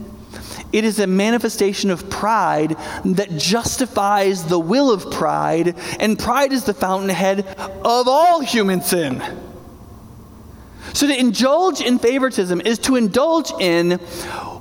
[0.72, 6.64] it is a manifestation of pride that justifies the will of pride, and pride is
[6.64, 9.22] the fountainhead of all human sin.
[10.94, 13.92] So to indulge in favoritism is to indulge in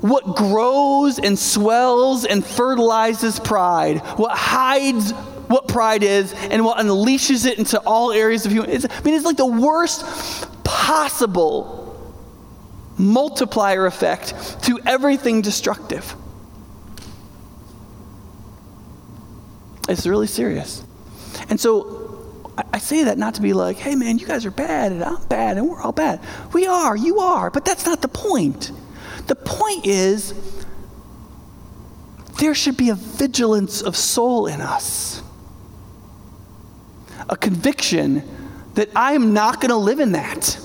[0.01, 5.13] what grows and swells and fertilizes pride, what hides
[5.51, 8.71] what pride is and what unleashes it into all areas of human.
[8.71, 10.05] I mean, it's like the worst
[10.63, 11.81] possible
[12.97, 16.15] multiplier effect to everything destructive.
[19.89, 20.85] It's really serious.
[21.49, 22.00] And so
[22.73, 25.25] I say that not to be like, hey man, you guys are bad and I'm
[25.27, 26.21] bad and we're all bad.
[26.53, 28.73] We are, you are, but that's not the point.
[29.27, 30.35] The point is
[32.41, 35.23] there should be a vigilance of soul in us
[37.31, 38.23] a conviction
[38.75, 40.59] that I am not going to live in that.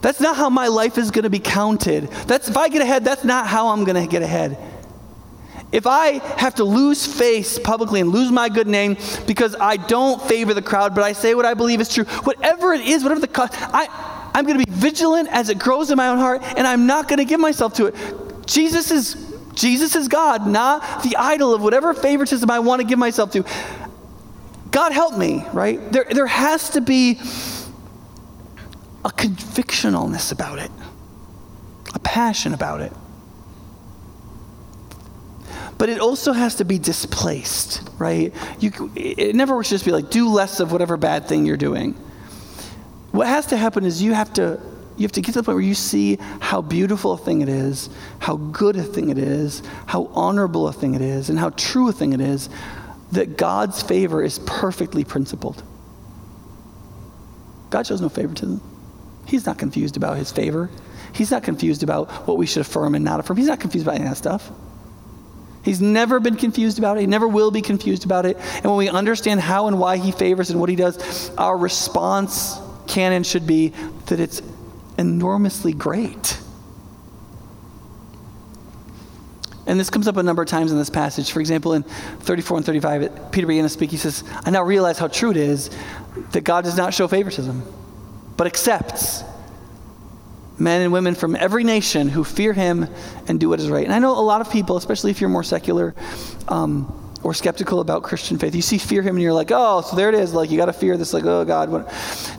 [0.00, 2.08] That's not how my life is going to be counted.
[2.26, 4.56] That's if I get ahead, that's not how I'm going to get ahead.
[5.72, 10.20] If I have to lose face publicly and lose my good name because I don't
[10.22, 13.20] favor the crowd, but I say what I believe is true, whatever it is, whatever
[13.20, 13.86] the cost, I,
[14.34, 17.06] I'm going to be vigilant as it grows in my own heart, and I'm not
[17.08, 17.94] going to give myself to it.
[18.46, 22.98] Jesus is Jesus is God, not the idol of whatever favoritism I want to give
[22.98, 23.44] myself to.
[24.70, 25.92] God help me, right?
[25.92, 27.18] There, there has to be
[29.04, 30.70] a convictionalness about it,
[31.94, 32.92] a passion about it.
[35.80, 38.34] But it also has to be displaced, right?
[38.58, 41.56] You, it never works to just be like, do less of whatever bad thing you're
[41.56, 41.94] doing.
[43.12, 44.60] What has to happen is you have to
[44.98, 47.48] you have to get to the point where you see how beautiful a thing it
[47.48, 51.48] is, how good a thing it is, how honorable a thing it is, and how
[51.48, 52.50] true a thing it is,
[53.12, 55.62] that God's favor is perfectly principled.
[57.70, 58.60] God shows no favoritism.
[59.26, 60.68] He's not confused about his favor.
[61.14, 63.38] He's not confused about what we should affirm and not affirm.
[63.38, 64.50] He's not confused about any of that stuff.
[65.62, 67.00] He's never been confused about it.
[67.00, 68.36] He never will be confused about it.
[68.56, 72.58] And when we understand how and why he favors and what he does, our response
[72.86, 73.68] can and should be
[74.06, 74.42] that it's
[74.98, 76.38] enormously great.
[79.66, 81.30] And this comes up a number of times in this passage.
[81.30, 83.90] For example, in 34 and 35, Peter began to speak.
[83.90, 85.70] He says, I now realize how true it is
[86.32, 87.62] that God does not show favoritism,
[88.36, 89.22] but accepts
[90.60, 92.86] men and women from every nation who fear him
[93.26, 93.84] and do what is right.
[93.84, 95.94] And I know a lot of people, especially if you're more secular
[96.48, 99.96] um, or skeptical about Christian faith, you see fear him and you're like, oh, so
[99.96, 100.34] there it is.
[100.34, 101.12] Like, you got to fear this.
[101.12, 101.70] Like, oh, God.
[101.70, 102.36] What?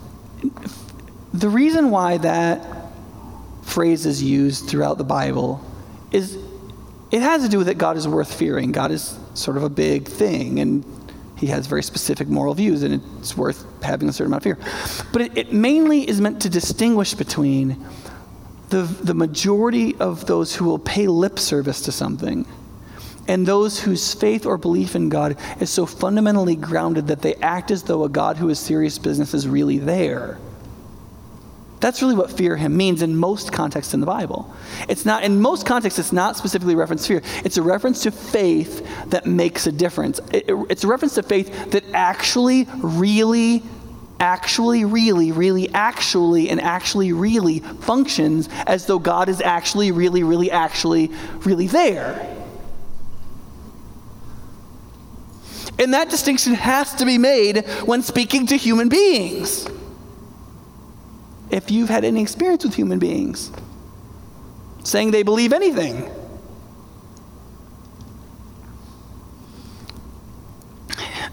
[1.33, 2.65] The reason why that
[3.63, 5.63] phrase is used throughout the Bible
[6.11, 6.37] is
[7.11, 8.71] it has to do with that God is worth fearing.
[8.71, 10.85] God is sort of a big thing, and
[11.37, 15.05] he has very specific moral views, and it's worth having a certain amount of fear.
[15.11, 17.83] But it, it mainly is meant to distinguish between
[18.71, 22.45] the, the majority of those who will pay lip service to something
[23.27, 27.71] and those whose faith or belief in God is so fundamentally grounded that they act
[27.71, 30.39] as though a God who is serious business is really there.
[31.79, 34.53] That's really what fear him means in most contexts in the Bible.
[34.87, 37.21] It's not in most contexts it's not specifically reference fear.
[37.43, 40.19] It's a reference to faith that makes a difference.
[40.31, 43.63] It, it, it's a reference to faith that actually really
[44.21, 50.51] actually really really actually and actually really functions as though God is actually really really
[50.51, 52.37] actually really there.
[55.79, 59.67] And that distinction has to be made when speaking to human beings
[61.49, 63.51] if you've had any experience with human beings,
[64.83, 66.09] saying they believe anything.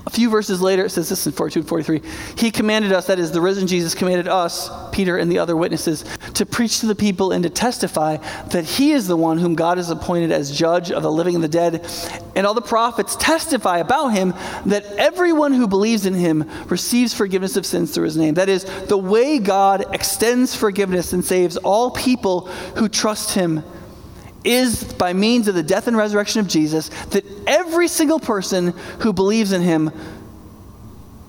[0.09, 2.00] A few verses later, it says this in 42 and 43.
[2.38, 6.02] He commanded us, that is, the risen Jesus commanded us, Peter and the other witnesses,
[6.32, 9.76] to preach to the people and to testify that he is the one whom God
[9.76, 11.86] has appointed as judge of the living and the dead.
[12.34, 14.32] And all the prophets testify about him
[14.64, 18.32] that everyone who believes in him receives forgiveness of sins through his name.
[18.32, 22.46] That is, the way God extends forgiveness and saves all people
[22.76, 23.62] who trust him
[24.45, 28.68] is by means of the death and resurrection of Jesus that every single person
[29.01, 29.91] who believes in him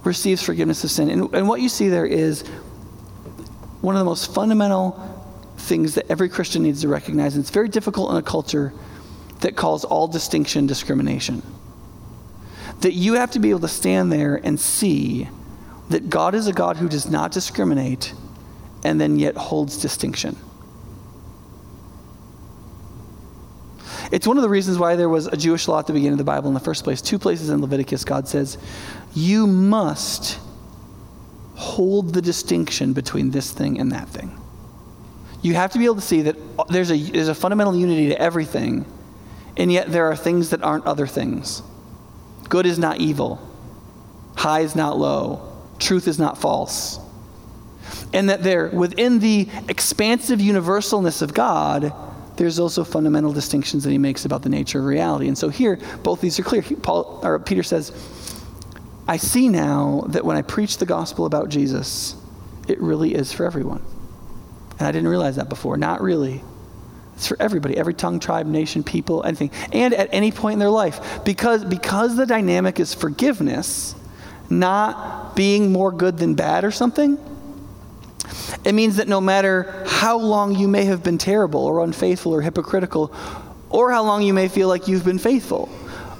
[0.03, 1.09] receives forgiveness of sin.
[1.09, 2.41] And, and what you see there is
[3.81, 5.05] one of the most fundamental
[5.57, 7.35] things that every Christian needs to recognize.
[7.35, 8.73] And it's very difficult in a culture
[9.41, 11.41] that calls all distinction discrimination.
[12.81, 15.29] That you have to be able to stand there and see
[15.89, 18.13] that God is a God who does not discriminate
[18.83, 20.37] and then yet holds distinction.
[24.11, 26.17] It's one of the reasons why there was a Jewish law at the beginning of
[26.17, 27.01] the Bible in the first place.
[27.01, 28.57] Two places in Leviticus, God says,
[29.13, 30.39] You must
[31.55, 34.39] hold the distinction between this thing and that thing.
[35.41, 36.35] You have to be able to see that
[36.69, 38.85] there's a, there's a fundamental unity to everything,
[39.57, 41.61] and yet there are things that aren't other things.
[42.49, 43.39] Good is not evil,
[44.35, 46.99] high is not low, truth is not false.
[48.13, 51.93] And that there, within the expansive universalness of God,
[52.39, 55.27] there's also fundamental distinctions that he makes about the nature of reality.
[55.27, 56.61] And so here, both these are clear.
[56.61, 57.91] Paul, or Peter says,
[59.09, 62.15] I see now that when I preach the gospel about Jesus,
[62.65, 63.83] it really is for everyone.
[64.77, 65.75] And I didn't realize that before.
[65.75, 66.41] Not really.
[67.15, 69.51] It's for everybody, every tongue, tribe, nation, people, anything.
[69.73, 71.25] And at any point in their life.
[71.25, 73.95] Because, because the dynamic is forgiveness,
[74.49, 77.17] not being more good than bad or something,
[78.63, 82.41] it means that no matter how long you may have been terrible or unfaithful or
[82.41, 83.13] hypocritical,
[83.69, 85.69] or how long you may feel like you've been faithful,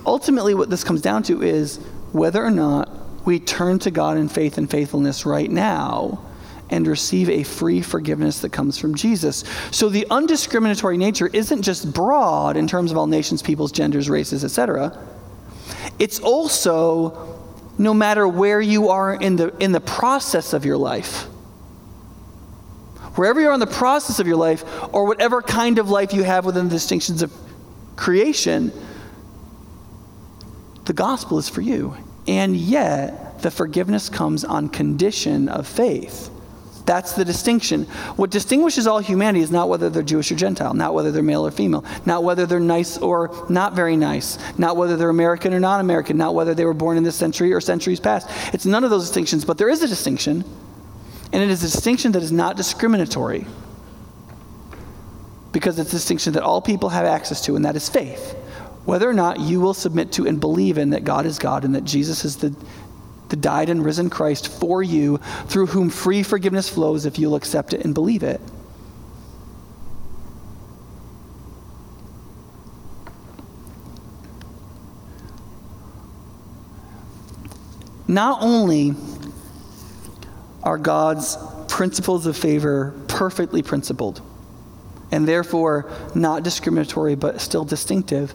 [0.05, 1.77] ultimately what this comes down to is
[2.11, 2.89] whether or not
[3.25, 6.19] we turn to God in faith and faithfulness right now
[6.69, 9.43] and receive a free forgiveness that comes from Jesus.
[9.71, 14.43] So the undiscriminatory nature isn't just broad in terms of all nations, peoples, genders, races,
[14.43, 14.97] etc.
[15.97, 17.39] It's also
[17.77, 21.27] no matter where you are in the in the process of your life
[23.19, 24.63] wherever you are in the process of your life,
[24.93, 27.33] or whatever kind of life you have within the distinctions of
[27.97, 28.71] creation,
[30.85, 31.93] the gospel is for you.
[32.29, 36.29] And yet, the forgiveness comes on condition of faith
[36.85, 37.83] That's the distinction.
[38.15, 41.45] What distinguishes all humanity is not whether they're Jewish or Gentile, not whether they're male
[41.45, 45.59] or female, not whether they're nice or not very nice, not whether they're American or
[45.59, 48.27] non American, not whether they were born in this century or centuries past.
[48.55, 50.43] It's none of those distinctions, but there is a distinction,
[51.31, 53.45] and it is a distinction that is not discriminatory
[55.51, 58.33] because it's a distinction that all people have access to, and that is faith.
[58.85, 61.75] Whether or not you will submit to and believe in that God is God and
[61.75, 62.55] that Jesus is the
[63.29, 67.73] the died and risen Christ for you, through whom free forgiveness flows if you'll accept
[67.73, 68.41] it and believe it.
[78.07, 78.95] Not only
[80.63, 81.37] are God's
[81.67, 84.21] principles of favor perfectly principled,
[85.11, 88.33] and therefore not discriminatory but still distinctive,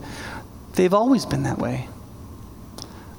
[0.75, 1.89] they've always been that way.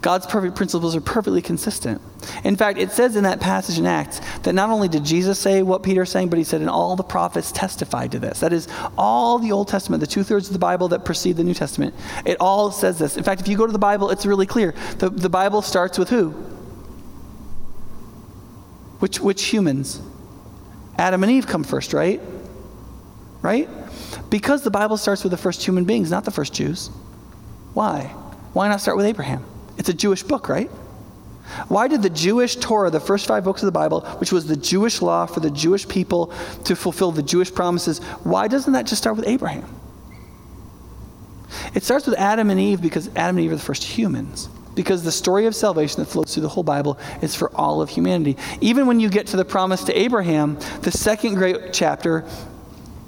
[0.01, 1.99] God's perfect principles are perfectly consistent.
[2.43, 5.63] In fact, it says in that passage in Acts that not only did Jesus say
[5.63, 8.41] what Peter's saying, but he said, and all the prophets testified to this.
[8.41, 8.67] That is,
[8.99, 11.95] all the Old Testament, the two thirds of the Bible that precede the New Testament,
[12.23, 13.17] it all says this.
[13.17, 14.75] In fact, if you go to the Bible, it's really clear.
[14.99, 16.35] The, the Bible starts with who?
[19.05, 20.01] Which, which humans?
[20.97, 22.19] Adam and Eve come first, right?
[23.43, 23.69] Right?
[24.31, 26.87] Because the Bible starts with the first human beings, not the first Jews.
[27.75, 28.05] Why?
[28.53, 29.45] Why not start with Abraham?
[29.77, 30.69] It's a Jewish book, right?
[31.67, 34.57] Why did the Jewish Torah, the first five books of the Bible, which was the
[34.57, 36.33] Jewish law for the Jewish people
[36.63, 39.69] to fulfill the Jewish promises, why doesn't that just start with Abraham?
[41.75, 44.49] It starts with Adam and Eve because Adam and Eve are the first humans.
[44.75, 47.89] Because the story of salvation that flows through the whole Bible is for all of
[47.89, 48.37] humanity.
[48.61, 52.25] Even when you get to the promise to Abraham, the second great chapter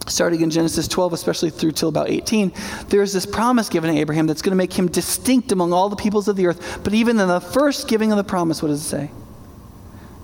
[0.07, 2.53] starting in Genesis 12, especially through till about 18,
[2.87, 5.95] there's this promise given to Abraham that's going to make him distinct among all the
[5.95, 6.79] peoples of the earth.
[6.83, 9.11] But even in the first giving of the promise, what does it say?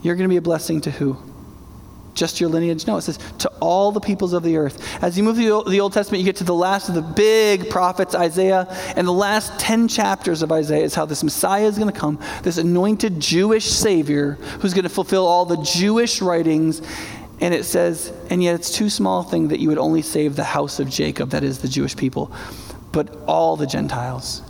[0.02, 1.18] You're going to be a blessing to who?
[2.14, 2.86] Just your lineage?
[2.86, 5.04] No, it says to all the peoples of the earth.
[5.04, 7.70] As you move through the Old Testament, you get to the last of the big
[7.70, 11.92] prophets, Isaiah, and the last 10 chapters of Isaiah is how this Messiah is going
[11.92, 16.82] to come, this anointed Jewish Savior who's going to fulfill all the Jewish writings
[17.44, 20.38] and it says, and yet it's too small a thing that you would only save
[20.38, 22.32] the house of Jacob, that is the Jewish people,
[22.94, 24.42] but all the Gentiles.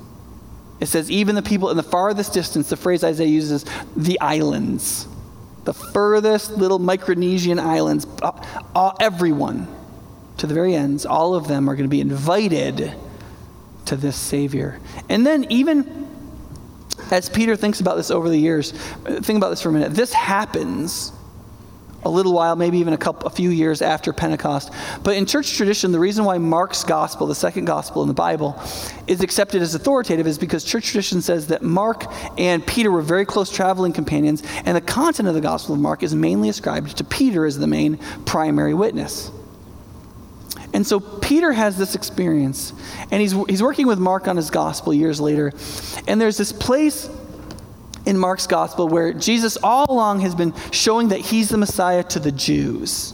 [0.80, 5.08] It says, even the people in the farthest distance, the phrase Isaiah uses, the islands,
[5.64, 8.32] the furthest little Micronesian islands, uh,
[8.76, 9.68] uh, everyone
[10.38, 12.94] to the very ends, all of them are going to be invited
[13.86, 14.80] to this Savior.
[15.10, 16.08] And then, even
[17.12, 19.94] as Peter thinks about this over the years, think about this for a minute.
[19.94, 21.12] This happens
[22.06, 24.72] a little while, maybe even a couple, a few years after Pentecost.
[25.04, 28.62] But in church tradition, the reason why Mark's gospel, the second gospel in the Bible,
[29.08, 32.06] is accepted as authoritative is because church tradition says that Mark
[32.38, 36.04] and Peter were very close traveling companions, and the content of the gospel of Mark
[36.04, 39.32] is mainly ascribed to Peter as the main primary witness.
[40.74, 42.74] And so Peter has this experience,
[43.12, 45.54] and he's, he's working with Mark on his gospel years later.
[46.08, 47.08] And there's this place
[48.06, 52.20] in Mark's gospel where Jesus all along has been showing that he's the Messiah to
[52.20, 53.14] the Jews.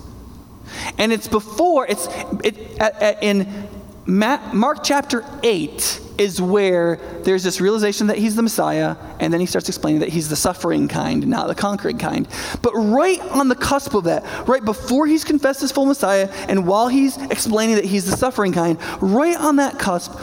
[0.97, 2.07] And it's before, it's
[2.43, 3.67] it, at, at, in
[4.05, 9.45] Mark chapter 8 is where there's this realization that he's the Messiah, and then he
[9.45, 12.27] starts explaining that he's the suffering kind, not the conquering kind.
[12.61, 16.67] But right on the cusp of that, right before he's confessed his full Messiah, and
[16.67, 20.19] while he's explaining that he's the suffering kind, right on that cusp,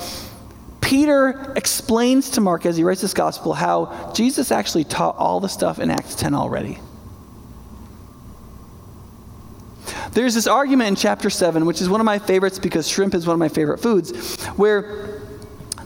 [0.86, 5.48] Peter explains to Mark as he writes this gospel how Jesus actually taught all the
[5.48, 6.78] stuff in Acts 10 already.
[10.12, 13.26] There's this argument in chapter 7, which is one of my favorites because shrimp is
[13.26, 15.22] one of my favorite foods, where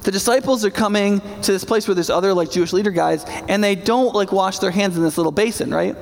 [0.03, 3.65] the disciples are coming to this place where there's other like Jewish leader guys, and
[3.65, 5.97] they don't like wash their hands in this little basin, right?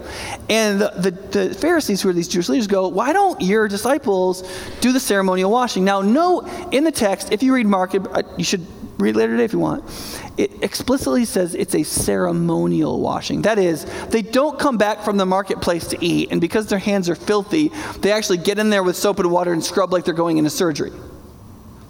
[0.48, 4.42] And the, the, the, Pharisees, who are these Jewish leaders, go, Why don't your disciples
[4.80, 5.84] do the ceremonial washing?
[5.84, 6.40] Now, no,
[6.72, 8.66] in the text, if you read Mark, uh, you should
[8.98, 9.84] Read later today if you want.
[10.36, 13.42] It explicitly says it's a ceremonial washing.
[13.42, 17.08] That is, they don't come back from the marketplace to eat, and because their hands
[17.08, 17.70] are filthy,
[18.00, 20.50] they actually get in there with soap and water and scrub like they're going into
[20.50, 20.90] surgery.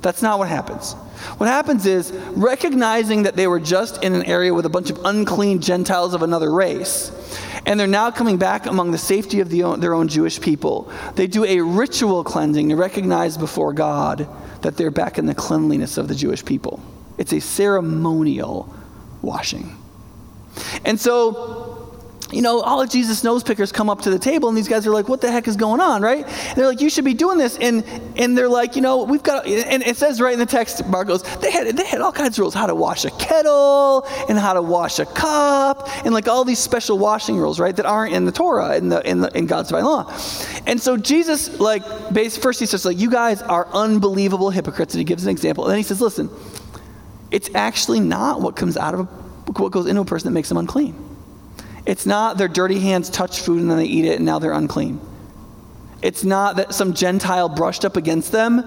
[0.03, 0.93] That's not what happens.
[1.39, 5.01] What happens is, recognizing that they were just in an area with a bunch of
[5.05, 7.11] unclean Gentiles of another race,
[7.65, 11.27] and they're now coming back among the safety of the, their own Jewish people, they
[11.27, 14.29] do a ritual cleansing to recognize before God
[14.61, 16.83] that they're back in the cleanliness of the Jewish people.
[17.19, 18.73] It's a ceremonial
[19.23, 19.77] washing.
[20.85, 21.79] And so
[22.31, 24.87] you know, all of Jesus' nose pickers come up to the table, and these guys
[24.87, 26.27] are like, "What the heck is going on?" Right?
[26.27, 27.83] And they're like, "You should be doing this," and
[28.17, 31.09] and they're like, "You know, we've got," and it says right in the text, Mark
[31.09, 34.39] goes, "They had they had all kinds of rules: how to wash a kettle, and
[34.39, 37.75] how to wash a cup, and like all these special washing rules, right?
[37.75, 40.13] That aren't in the Torah in the in, the, in God's divine law."
[40.67, 41.83] And so Jesus, like,
[42.43, 45.71] first he says, like, "You guys are unbelievable hypocrites," and he gives an example, and
[45.71, 46.29] then he says, "Listen,
[47.31, 49.09] it's actually not what comes out of
[49.59, 50.95] what goes into a person that makes them unclean."
[51.87, 54.53] It's not their dirty hands touch food and then they eat it and now they're
[54.53, 55.01] unclean.
[56.03, 58.63] It's not that some Gentile brushed up against them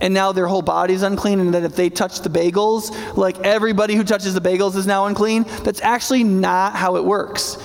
[0.00, 3.94] and now their whole body's unclean and that if they touch the bagels, like everybody
[3.94, 5.44] who touches the bagels is now unclean.
[5.62, 7.56] That's actually not how it works.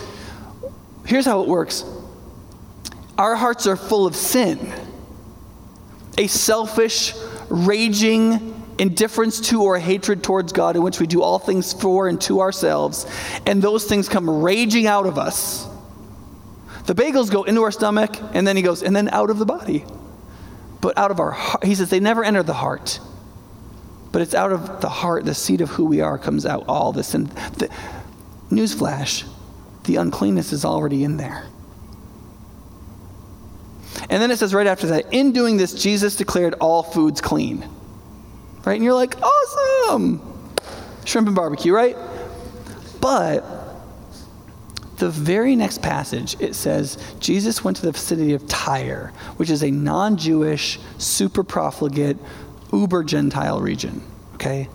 [1.05, 1.83] Here's how it works
[3.17, 4.71] our hearts are full of sin,
[6.17, 7.13] a selfish,
[7.49, 8.50] raging,
[8.81, 12.41] indifference to or hatred towards God, in which we do all things for and to
[12.41, 13.05] ourselves,
[13.45, 15.67] and those things come raging out of us.
[16.87, 19.45] The bagels go into our stomach, and then he goes, and then out of the
[19.45, 19.85] body.
[20.81, 22.99] But out of our heart, he says they never enter the heart.
[24.11, 26.91] But it's out of the heart, the seed of who we are comes out all
[26.91, 27.13] this.
[27.13, 27.27] And
[27.59, 27.69] the,
[28.49, 29.31] newsflash,
[29.83, 31.45] the uncleanness is already in there.
[34.09, 37.69] And then it says right after that, in doing this, Jesus declared all foods clean
[38.65, 38.75] right?
[38.75, 40.21] And you're like, awesome!
[41.05, 41.97] Shrimp and barbecue, right?
[42.99, 43.43] But
[44.97, 49.63] the very next passage, it says, Jesus went to the city of Tyre, which is
[49.63, 52.17] a non Jewish, super profligate,
[52.71, 54.03] uber Gentile region,
[54.35, 54.69] okay?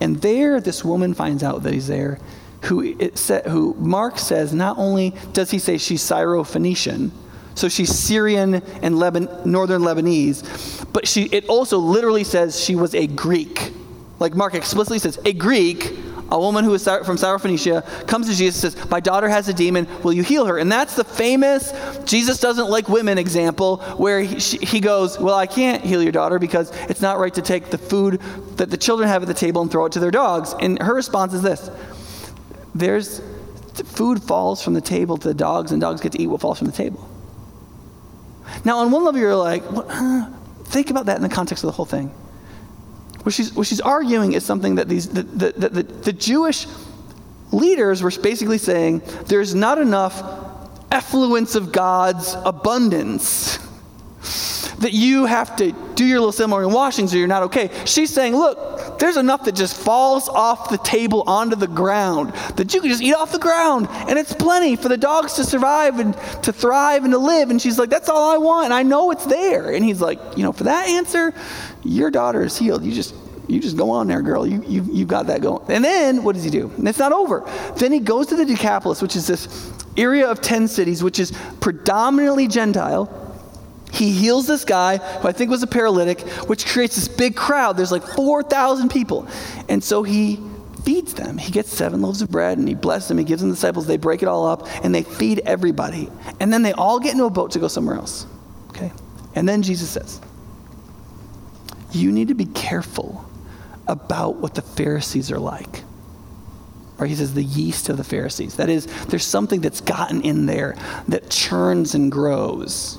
[0.00, 2.18] And there, this woman finds out that he's there,
[2.64, 7.10] who, it sa- who Mark says not only does he say she's Syro-Phoenician,
[7.54, 13.06] so she's Syrian and northern Lebanese, but she, it also literally says she was a
[13.06, 13.72] Greek.
[14.18, 15.92] Like Mark explicitly says, a Greek,
[16.30, 19.54] a woman who is from Syrophoenicia, comes to Jesus and says, My daughter has a
[19.54, 20.58] demon, will you heal her?
[20.58, 21.72] And that's the famous
[22.04, 26.38] Jesus doesn't like women example where he, he goes, Well, I can't heal your daughter
[26.38, 28.20] because it's not right to take the food
[28.56, 30.54] that the children have at the table and throw it to their dogs.
[30.60, 31.70] And her response is this
[32.74, 33.20] There's
[33.86, 36.58] food falls from the table to the dogs, and dogs get to eat what falls
[36.58, 37.09] from the table.
[38.64, 39.62] Now, on one level, you're like,
[40.64, 42.08] think about that in the context of the whole thing.
[43.22, 46.66] What she's, what she's arguing is something that these, the, the, the, the Jewish
[47.52, 50.22] leaders were basically saying there's not enough
[50.90, 53.58] effluence of God's abundance
[54.80, 57.70] that you have to do your little ceremony and washings or you're not okay.
[57.84, 62.74] She's saying, look, there's enough that just falls off the table onto the ground that
[62.74, 66.00] you can just eat off the ground and it's plenty for the dogs to survive
[66.00, 67.50] and to thrive and to live.
[67.50, 68.66] And she's like, that's all I want.
[68.66, 69.70] And I know it's there.
[69.72, 71.34] And he's like, you know, for that answer,
[71.84, 72.82] your daughter is healed.
[72.82, 73.14] You just
[73.48, 74.46] you just go on there, girl.
[74.46, 75.64] You, you, you've got that going.
[75.68, 76.70] And then what does he do?
[76.76, 77.44] And it's not over.
[77.76, 81.32] Then he goes to the Decapolis, which is this area of 10 cities, which is
[81.60, 83.19] predominantly Gentile.
[83.92, 87.76] He heals this guy, who I think was a paralytic, which creates this big crowd.
[87.76, 89.26] There's like 4,000 people.
[89.68, 90.40] And so he
[90.84, 91.38] feeds them.
[91.38, 93.18] He gets seven loaves of bread and he blesses them.
[93.18, 93.86] He gives them the disciples.
[93.86, 96.10] They break it all up and they feed everybody.
[96.38, 98.26] And then they all get into a boat to go somewhere else.
[98.70, 98.92] Okay?
[99.34, 100.20] And then Jesus says,
[101.92, 103.24] You need to be careful
[103.86, 105.84] about what the Pharisees are like.
[106.98, 108.56] Or he says, the yeast of the Pharisees.
[108.56, 110.76] That is, there's something that's gotten in there
[111.08, 112.98] that churns and grows.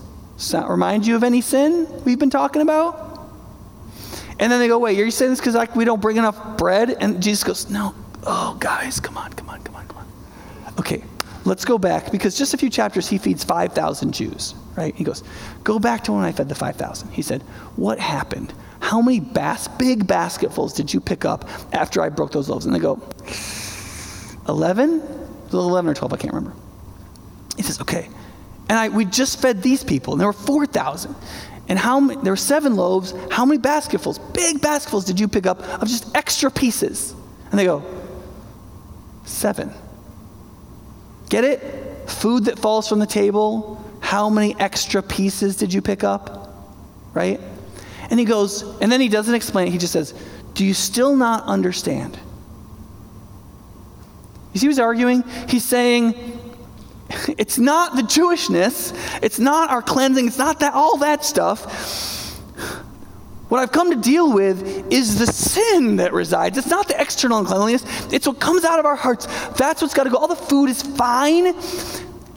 [0.50, 3.10] That remind you of any sin we've been talking about?
[4.39, 6.58] And then they go, wait, are you're saying this because like we don't bring enough
[6.58, 6.98] bread?
[7.00, 7.94] And Jesus goes, no.
[8.24, 10.06] Oh, guys, come on, come on, come on, come on.
[10.80, 11.04] Okay,
[11.46, 14.96] let's go back because just a few chapters he feeds 5,000 Jews, right?
[14.96, 15.24] He goes,
[15.64, 17.12] go back to when I fed the 5,000.
[17.12, 17.44] He said,
[17.76, 18.54] what happened?
[18.80, 22.66] How many bas- big basketfuls did you pick up after I broke those loaves?
[22.66, 23.00] And they go,
[24.48, 25.02] 11?
[25.54, 26.58] 11 or 12, I can't remember.
[27.58, 28.10] He says, okay,
[28.72, 31.14] and I, we just fed these people, and there were 4,000.
[31.68, 33.14] And how many, there were seven loaves.
[33.30, 37.14] How many basketfuls, big basketfuls, did you pick up of just extra pieces?
[37.50, 37.84] And they go,
[39.26, 39.74] seven.
[41.28, 42.10] Get it?
[42.10, 43.84] Food that falls from the table.
[44.00, 46.56] How many extra pieces did you pick up?
[47.14, 47.42] Right?
[48.10, 49.72] And he goes, and then he doesn't explain it.
[49.72, 50.14] He just says,
[50.54, 52.18] Do you still not understand?
[54.54, 55.24] You see who's arguing?
[55.50, 56.41] He's saying,
[57.38, 62.20] it's not the Jewishness, it's not our cleansing, it's not that all that stuff.
[63.49, 66.57] What I've come to deal with is the sin that resides.
[66.57, 67.84] It's not the external uncleanliness,
[68.14, 69.26] it's what comes out of our hearts.
[69.57, 70.18] That's what's got to go.
[70.18, 71.47] All the food is fine.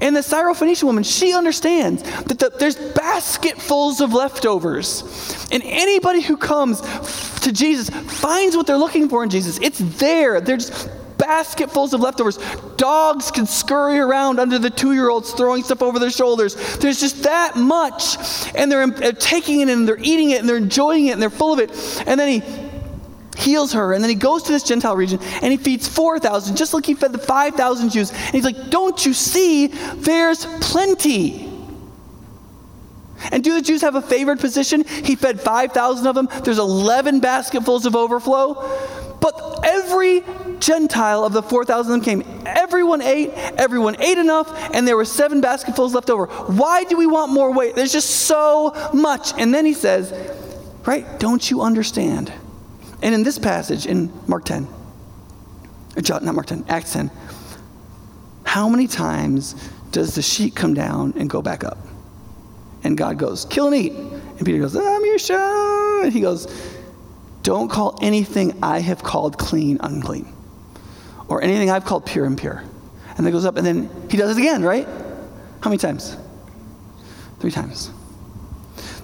[0.01, 5.47] And the Syrophoenician woman, she understands that the, there's basketfuls of leftovers.
[5.53, 6.81] And anybody who comes
[7.41, 9.61] to Jesus finds what they're looking for in Jesus.
[9.63, 10.41] It's there.
[10.41, 12.39] They're just basketfuls of leftovers.
[12.77, 16.55] Dogs can scurry around under the two year olds throwing stuff over their shoulders.
[16.79, 18.17] There's just that much.
[18.55, 21.31] And they're, they're taking it and they're eating it and they're enjoying it and they're
[21.31, 21.71] full of it.
[22.07, 22.65] And then he
[23.37, 26.73] heals her, and then he goes to this Gentile region and he feeds 4,000, just
[26.73, 28.11] like he fed the 5,000 Jews.
[28.11, 29.67] And he's like, Don't you see?
[29.67, 31.51] There's plenty.
[33.31, 34.85] And do the Jews have a favored position?
[34.85, 36.29] He fed 5,000 of them.
[36.45, 38.55] There's 11 basketfuls of overflow.
[39.21, 40.23] But every
[40.65, 42.43] Gentile of the 4,000 of them came.
[42.47, 43.31] Everyone ate.
[43.59, 44.51] Everyone ate enough.
[44.73, 46.27] And there were seven basketfuls left over.
[46.27, 47.75] Why do we want more weight?
[47.75, 49.33] There's just so much.
[49.39, 50.13] And then he says,
[50.87, 52.33] right, don't you understand?
[53.03, 54.67] And in this passage, in Mark 10,
[55.97, 57.11] uh, John, not Mark 10, Acts 10,
[58.45, 59.55] how many times
[59.91, 61.77] does the sheet come down and go back up?
[62.85, 63.93] And God goes, kill and eat.
[63.93, 66.05] And Peter goes, I'm your son.
[66.05, 66.47] And he goes,
[67.43, 70.34] don't call anything I have called clean unclean,
[71.29, 72.63] or anything I've called pure impure.
[73.17, 74.87] And then it goes up, and then he does it again, right?
[75.61, 76.17] How many times?
[77.41, 77.91] Three times.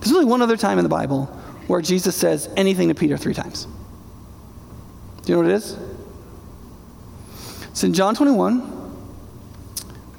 [0.00, 1.26] There's only one other time in the Bible
[1.66, 3.66] where Jesus says anything to Peter three times.
[5.22, 5.76] Do you know what it is?
[7.70, 8.60] It's in John 21,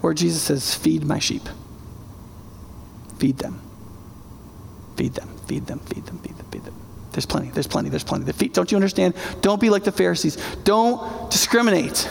[0.02, 1.44] where Jesus says, Feed my sheep.
[3.18, 3.62] Feed them,
[4.96, 6.41] feed them, feed them, feed them, feed them.
[7.12, 8.26] There's plenty, there's plenty, there's plenty.
[8.26, 9.16] The feet, don't you understand?
[9.42, 10.38] Don't be like the Pharisees.
[10.64, 12.10] Don't discriminate.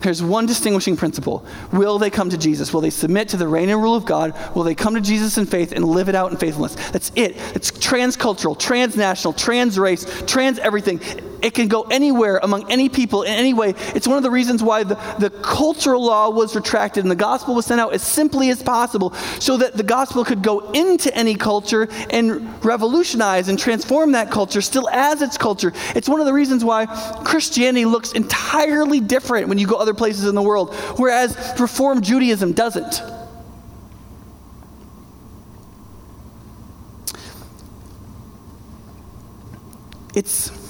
[0.00, 1.46] There's one distinguishing principle.
[1.72, 2.74] Will they come to Jesus?
[2.74, 4.34] Will they submit to the reign and rule of God?
[4.56, 6.74] Will they come to Jesus in faith and live it out in faithfulness?
[6.90, 7.36] That's it.
[7.54, 11.00] It's transcultural, transnational, trans race, trans everything.
[11.42, 13.74] It can go anywhere among any people in any way.
[13.94, 17.56] It's one of the reasons why the, the cultural law was retracted and the gospel
[17.56, 21.34] was sent out as simply as possible so that the gospel could go into any
[21.34, 25.72] culture and revolutionize and transform that culture still as its culture.
[25.96, 26.86] It's one of the reasons why
[27.24, 32.52] Christianity looks entirely different when you go other places in the world, whereas Reformed Judaism
[32.52, 33.02] doesn't.
[40.14, 40.61] It's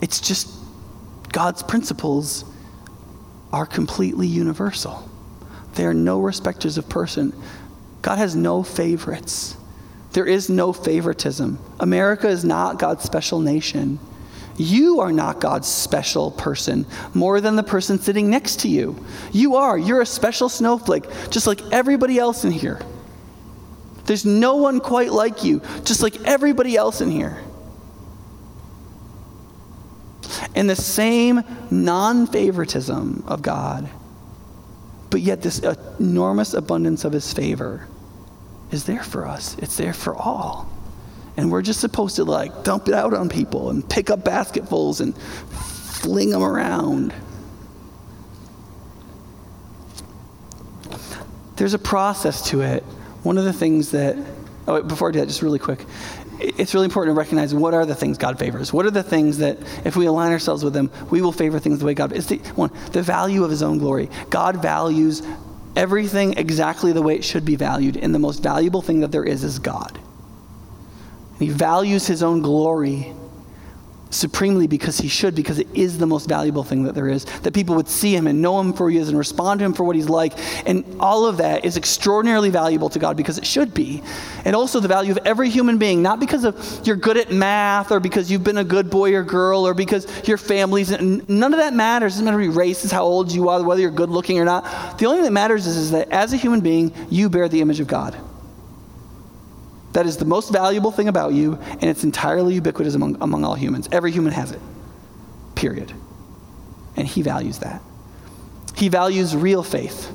[0.00, 0.48] it's just
[1.32, 2.44] God's principles
[3.52, 5.08] are completely universal.
[5.74, 7.32] They are no respecters of person.
[8.02, 9.56] God has no favorites.
[10.12, 11.58] There is no favoritism.
[11.78, 13.98] America is not God's special nation.
[14.56, 16.84] You are not God's special person
[17.14, 19.04] more than the person sitting next to you.
[19.32, 19.78] You are.
[19.78, 22.80] You're a special snowflake, just like everybody else in here.
[24.04, 27.40] There's no one quite like you, just like everybody else in here
[30.54, 33.88] and the same non favoritism of God,
[35.10, 35.60] but yet this
[35.98, 37.86] enormous abundance of His favor
[38.70, 39.56] is there for us.
[39.58, 40.70] It's there for all.
[41.36, 45.00] And we're just supposed to like dump it out on people and pick up basketfuls
[45.00, 47.14] and fling them around.
[51.56, 52.82] There's a process to it.
[53.22, 54.16] One of the things that,
[54.66, 55.84] oh, before I do that, just really quick,
[56.40, 58.72] it's really important to recognize what are the things God favors.
[58.72, 61.78] What are the things that, if we align ourselves with them, we will favor things
[61.78, 62.12] the way God.
[62.12, 64.08] It's the one, the value of His own glory.
[64.30, 65.22] God values
[65.76, 69.24] everything exactly the way it should be valued, and the most valuable thing that there
[69.24, 69.98] is is God.
[71.38, 73.14] he values His own glory
[74.10, 77.24] supremely because he should, because it is the most valuable thing that there is.
[77.42, 79.64] That people would see him and know him for who he is and respond to
[79.64, 80.34] him for what he's like.
[80.66, 84.02] And all of that is extraordinarily valuable to God because it should be.
[84.44, 87.90] And also the value of every human being, not because of you're good at math
[87.90, 90.90] or because you've been a good boy or girl or because your family's.
[90.90, 92.14] None of that matters.
[92.14, 94.44] It doesn't matter your race is how old you are, whether you're good looking or
[94.44, 94.98] not.
[94.98, 97.60] The only thing that matters is, is that as a human being, you bear the
[97.60, 98.16] image of God.
[99.92, 103.54] That is the most valuable thing about you, and it's entirely ubiquitous among, among all
[103.54, 103.88] humans.
[103.90, 104.60] Every human has it,
[105.54, 105.92] period.
[106.96, 107.82] And he values that.
[108.76, 110.12] He values real faith.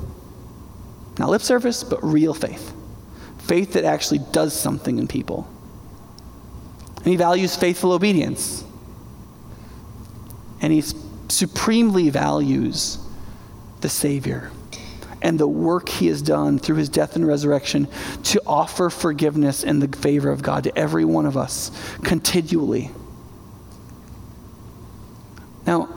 [1.19, 2.73] Not lip service, but real faith.
[3.39, 5.47] Faith that actually does something in people.
[6.97, 8.63] And he values faithful obedience.
[10.61, 10.83] And he
[11.27, 12.97] supremely values
[13.81, 14.51] the Savior
[15.21, 17.87] and the work he has done through his death and resurrection
[18.23, 21.71] to offer forgiveness and the favor of God to every one of us
[22.03, 22.91] continually.
[25.65, 25.89] Now,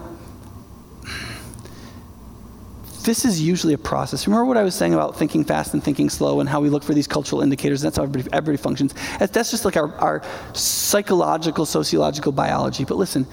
[3.09, 4.27] this is usually a process.
[4.27, 6.83] Remember what I was saying about thinking fast and thinking slow and how we look
[6.83, 7.81] for these cultural indicators?
[7.81, 8.95] That's how everybody, everybody functions.
[9.19, 12.85] That's just like our, our psychological, sociological biology.
[12.85, 13.27] But listen,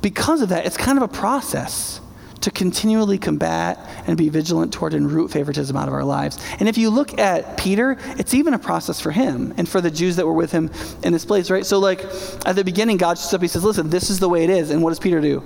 [0.00, 2.00] because of that, it's kind of a process
[2.42, 6.38] to continually combat and be vigilant toward and root favoritism out of our lives.
[6.58, 9.90] And if you look at Peter, it's even a process for him and for the
[9.90, 10.70] Jews that were with him
[11.02, 11.64] in this place, right?
[11.64, 12.04] So, like,
[12.44, 14.70] at the beginning, God shows up, he says, Listen, this is the way it is.
[14.70, 15.42] And what does Peter do?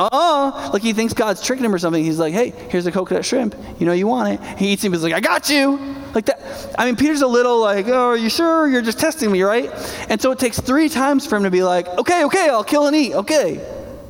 [0.00, 0.70] uh-uh.
[0.72, 2.02] Like he thinks God's tricking him or something.
[2.02, 3.54] He's like, hey, here's a coconut shrimp.
[3.78, 4.58] You know you want it.
[4.58, 4.92] He eats him.
[4.92, 5.76] He's like, I got you.
[6.14, 6.74] Like that.
[6.78, 8.66] I mean, Peter's a little like, oh, are you sure?
[8.66, 9.70] You're just testing me, right?
[10.08, 12.86] And so it takes three times for him to be like, okay, okay, I'll kill
[12.86, 13.12] and eat.
[13.12, 13.60] Okay,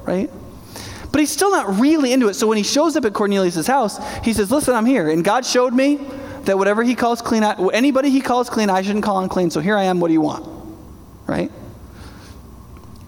[0.04, 0.30] right?
[1.12, 2.34] But he's still not really into it.
[2.34, 5.10] So when he shows up at Cornelius' house, he says, listen, I'm here.
[5.10, 5.98] And God showed me
[6.42, 9.50] that whatever he calls clean, anybody he calls clean, I shouldn't call unclean.
[9.50, 9.98] So here I am.
[10.00, 10.48] What do you want?
[11.26, 11.50] Right?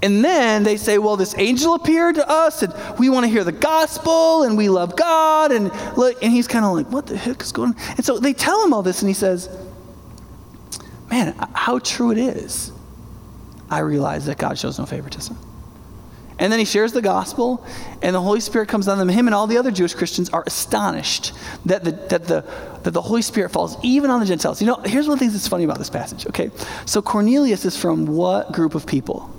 [0.02, 3.44] And then they say, well, this angel appeared to us, and we want to hear
[3.44, 5.52] the gospel, and we love God.
[5.52, 7.76] And, look, and he's kind of like, what the heck is going on?
[7.90, 9.48] And so they tell him all this, and he says,
[11.08, 12.72] man, how true it is.
[13.70, 15.38] I realize that God shows no favoritism.
[16.42, 17.64] And then he shares the gospel,
[18.02, 19.08] and the Holy Spirit comes on them.
[19.08, 21.32] Him and all the other Jewish Christians are astonished
[21.66, 22.44] that the, that the,
[22.82, 24.60] that the Holy Spirit falls even on the Gentiles.
[24.60, 26.50] You know, here's one of the things that's funny about this passage, okay?
[26.84, 29.32] So Cornelius is from what group of people?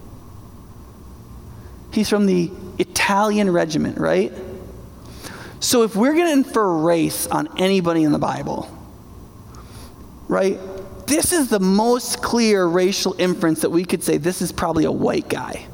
[1.91, 2.49] He's from the
[2.80, 4.32] Italian regiment, right?
[5.60, 8.70] So if we're going to infer race on anybody in the Bible,
[10.30, 10.58] right?
[11.06, 14.91] This is the most clear racial inference that we could say this is probably a
[14.91, 15.68] white guy,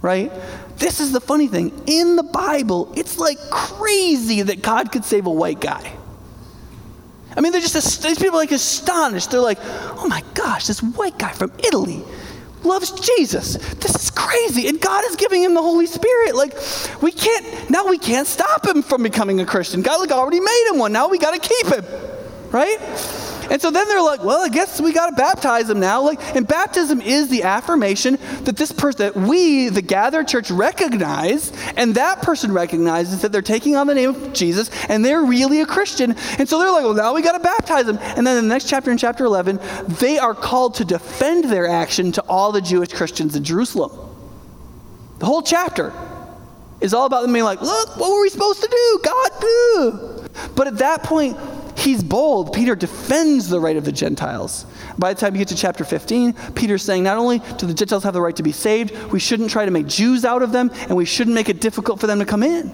[0.00, 0.30] right?
[0.76, 1.72] This is the funny thing.
[1.86, 5.92] In the Bible, it's like crazy that God could save a white guy.
[7.36, 9.30] I mean, they're just, these people are like astonished.
[9.30, 12.02] They're like, oh my gosh, this white guy from Italy
[12.62, 13.56] loves Jesus.
[13.74, 14.68] This is crazy.
[14.68, 16.34] And God is giving him the Holy Spirit.
[16.34, 16.54] Like,
[17.02, 19.82] we can't, now we can't stop him from becoming a Christian.
[19.82, 20.92] God like already made him one.
[20.92, 21.84] Now we got to keep him.
[22.50, 22.78] Right?
[23.50, 26.02] And so then they're like, well, I guess we got to baptize them now.
[26.02, 31.52] Like, and baptism is the affirmation that this person, that we, the gathered church, recognize,
[31.76, 35.60] and that person recognizes that they're taking on the name of Jesus and they're really
[35.60, 36.14] a Christian.
[36.38, 37.98] And so they're like, well, now we got to baptize them.
[38.00, 39.60] And then in the next chapter, in chapter 11,
[40.00, 43.92] they are called to defend their action to all the Jewish Christians in Jerusalem.
[45.18, 45.92] The whole chapter
[46.80, 49.00] is all about them being like, look, what were we supposed to do?
[49.02, 50.28] God, do.
[50.54, 51.36] But at that point,
[51.86, 52.52] he's bold.
[52.52, 54.66] Peter defends the right of the Gentiles.
[54.98, 58.02] By the time you get to chapter 15, Peter's saying not only do the Gentiles
[58.02, 60.70] have the right to be saved, we shouldn't try to make Jews out of them,
[60.74, 62.72] and we shouldn't make it difficult for them to come in.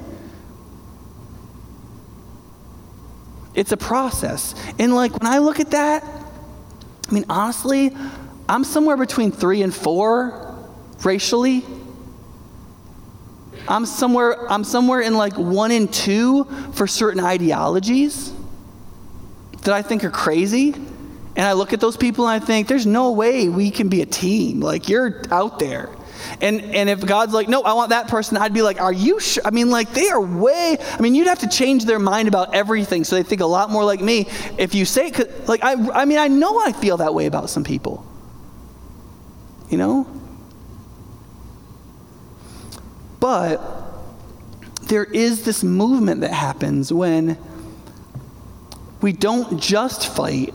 [3.54, 4.54] It's a process.
[4.78, 6.02] And like when I look at that,
[7.08, 7.94] I mean, honestly,
[8.48, 10.56] I'm somewhere between three and four
[11.04, 11.66] racially.
[13.68, 18.32] I'm somewhere, I'm somewhere in like one and two for certain ideologies
[19.62, 20.74] that I think are crazy.
[21.34, 24.02] And I look at those people and I think, there's no way we can be
[24.02, 24.60] a team.
[24.60, 25.88] Like, you're out there.
[26.40, 29.18] And, and if God's like, no, I want that person, I'd be like, are you
[29.18, 29.42] sure?
[29.44, 32.54] I mean, like, they are way, I mean, you'd have to change their mind about
[32.54, 34.28] everything so they think a lot more like me.
[34.58, 35.12] If you say,
[35.46, 38.06] like, I, I mean, I know I feel that way about some people.
[39.70, 40.06] You know?
[43.18, 43.60] But
[44.82, 47.38] there is this movement that happens when
[49.02, 50.54] we don't just fight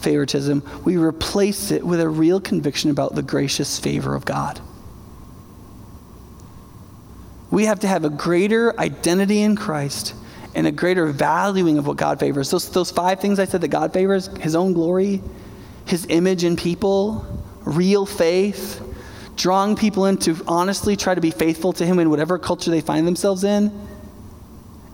[0.00, 4.60] favoritism, we replace it with a real conviction about the gracious favor of God.
[7.50, 10.14] We have to have a greater identity in Christ
[10.54, 12.50] and a greater valuing of what God favors.
[12.50, 15.22] Those, those five things I said that God favors His own glory,
[15.86, 17.24] His image in people,
[17.64, 18.82] real faith,
[19.36, 22.80] drawing people in to honestly try to be faithful to Him in whatever culture they
[22.80, 23.72] find themselves in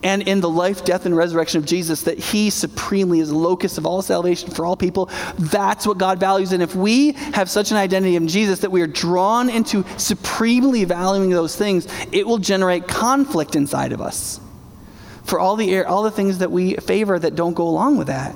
[0.02, 3.78] and in the life, death, and resurrection of Jesus, that He supremely is the locus
[3.78, 5.10] of all salvation for all people.
[5.38, 6.52] That's what God values.
[6.52, 10.84] And if we have such an identity in Jesus that we are drawn into supremely
[10.84, 14.40] valuing those things, it will generate conflict inside of us
[15.24, 18.34] for all the, all the things that we favor that don't go along with that.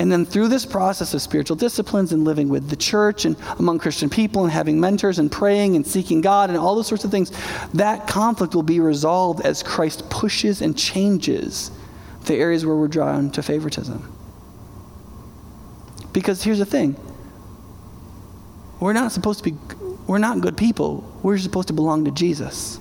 [0.00, 3.78] And then through this process of spiritual disciplines and living with the church and among
[3.78, 7.10] Christian people and having mentors and praying and seeking God and all those sorts of
[7.10, 7.30] things,
[7.74, 11.70] that conflict will be resolved as Christ pushes and changes
[12.24, 14.10] the areas where we're drawn to favoritism.
[16.14, 16.96] Because here's the thing
[18.80, 19.58] we're not supposed to be,
[20.06, 21.04] we're not good people.
[21.22, 22.80] We're supposed to belong to Jesus.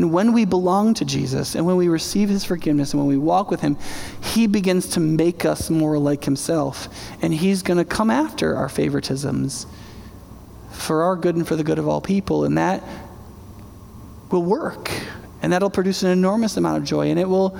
[0.00, 3.18] And when we belong to Jesus and when we receive his forgiveness and when we
[3.18, 3.76] walk with him,
[4.22, 6.88] he begins to make us more like himself.
[7.20, 9.66] And he's going to come after our favoritisms
[10.72, 12.46] for our good and for the good of all people.
[12.46, 12.82] And that
[14.30, 14.90] will work.
[15.42, 17.10] And that'll produce an enormous amount of joy.
[17.10, 17.58] And it will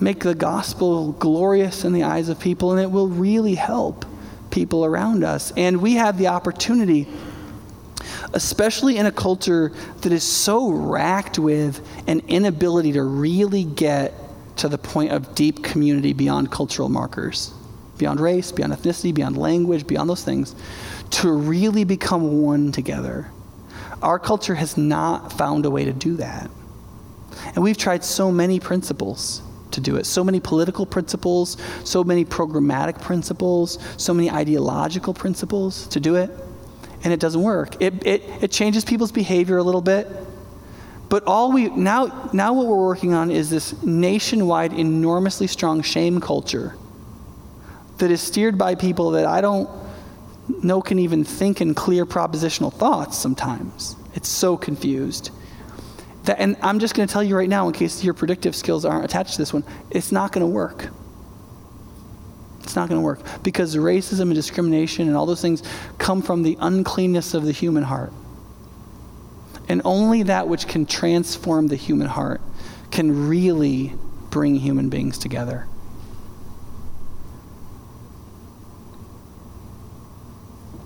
[0.00, 2.72] make the gospel glorious in the eyes of people.
[2.72, 4.06] And it will really help
[4.50, 5.52] people around us.
[5.58, 7.08] And we have the opportunity
[8.34, 14.14] especially in a culture that is so racked with an inability to really get
[14.56, 17.52] to the point of deep community beyond cultural markers,
[17.98, 20.54] beyond race, beyond ethnicity, beyond language, beyond those things,
[21.10, 23.30] to really become one together.
[24.02, 26.50] Our culture has not found a way to do that.
[27.54, 32.24] And we've tried so many principles to do it so many political principles, so many
[32.24, 36.30] programmatic principles, so many ideological principles to do it.
[37.04, 37.80] And it doesn't work.
[37.80, 40.08] It, it, it changes people's behavior a little bit.
[41.08, 46.22] But all we now now what we're working on is this nationwide enormously strong shame
[46.22, 46.74] culture
[47.98, 49.68] that is steered by people that I don't
[50.62, 53.94] know can even think in clear propositional thoughts sometimes.
[54.14, 55.30] It's so confused.
[56.24, 58.84] That, and I'm just going to tell you right now, in case your predictive skills
[58.84, 60.88] aren't attached to this one, it's not going to work.
[62.62, 65.62] It's not going to work because racism and discrimination and all those things
[65.98, 68.12] come from the uncleanness of the human heart.
[69.68, 72.40] And only that which can transform the human heart
[72.90, 73.94] can really
[74.30, 75.66] bring human beings together.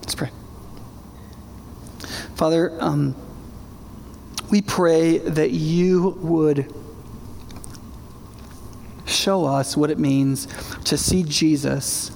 [0.00, 0.30] Let's pray.
[2.36, 3.16] Father, um,
[4.50, 6.72] we pray that you would
[9.06, 10.46] show us what it means
[10.84, 12.10] to see Jesus,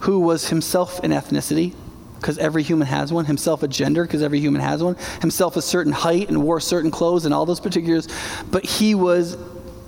[0.00, 1.74] who was himself an ethnicity,
[2.16, 5.62] because every human has one, himself a gender, because every human has one, himself a
[5.62, 8.08] certain height and wore certain clothes and all those particulars,
[8.50, 9.36] but he was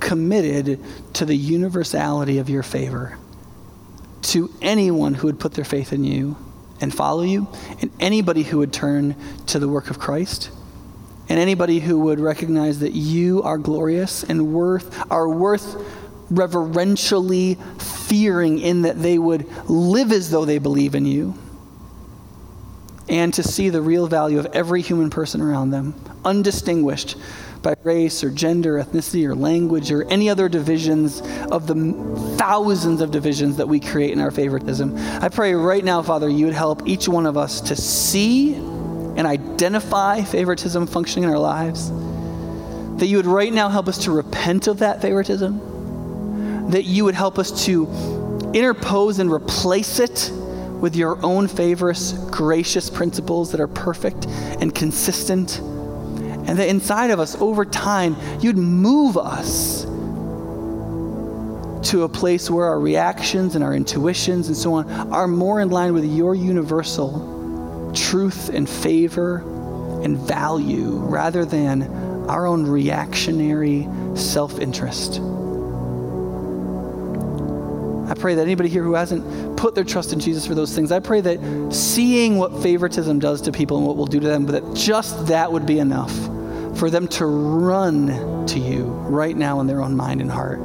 [0.00, 0.78] committed
[1.14, 3.18] to the universality of your favor.
[4.22, 6.36] To anyone who would put their faith in you
[6.80, 7.48] and follow you,
[7.80, 10.50] and anybody who would turn to the work of Christ,
[11.28, 15.76] and anybody who would recognize that you are glorious and worth are worth
[16.30, 21.34] reverentially fearing in that they would live as though they believe in you
[23.08, 27.16] and to see the real value of every human person around them, undistinguished
[27.62, 31.20] by race or gender, ethnicity or language or any other divisions
[31.50, 31.74] of the
[32.36, 34.96] thousands of divisions that we create in our favoritism.
[34.96, 38.54] I pray right now, Father, you would help each one of us to see
[39.16, 41.90] and identify favoritism functioning in our lives.
[42.98, 46.70] That you would right now help us to repent of that favoritism.
[46.70, 47.86] That you would help us to
[48.54, 50.30] interpose and replace it
[50.80, 55.60] with your own favorous, gracious principles that are perfect and consistent
[56.46, 59.84] and that inside of us, over time, you'd move us
[61.90, 65.70] to a place where our reactions and our intuitions and so on are more in
[65.70, 67.35] line with your universal
[67.96, 69.38] truth and favor
[70.02, 71.82] and value rather than
[72.28, 75.20] our own reactionary self interest.
[78.08, 80.92] I pray that anybody here who hasn't put their trust in Jesus for those things,
[80.92, 84.46] I pray that seeing what favoritism does to people and what will do to them,
[84.46, 86.14] that just that would be enough
[86.78, 90.60] for them to run to you right now in their own mind and heart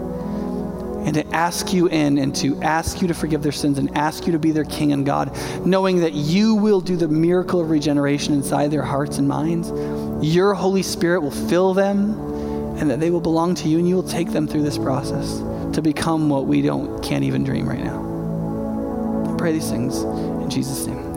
[1.05, 4.25] and to ask you in and to ask you to forgive their sins and ask
[4.25, 5.35] you to be their king and God,
[5.65, 9.71] knowing that you will do the miracle of regeneration inside their hearts and minds.
[10.25, 12.11] Your Holy Spirit will fill them
[12.77, 15.37] and that they will belong to you and you will take them through this process
[15.75, 19.31] to become what we don't can't even dream right now.
[19.31, 21.10] I pray these things in Jesus' name.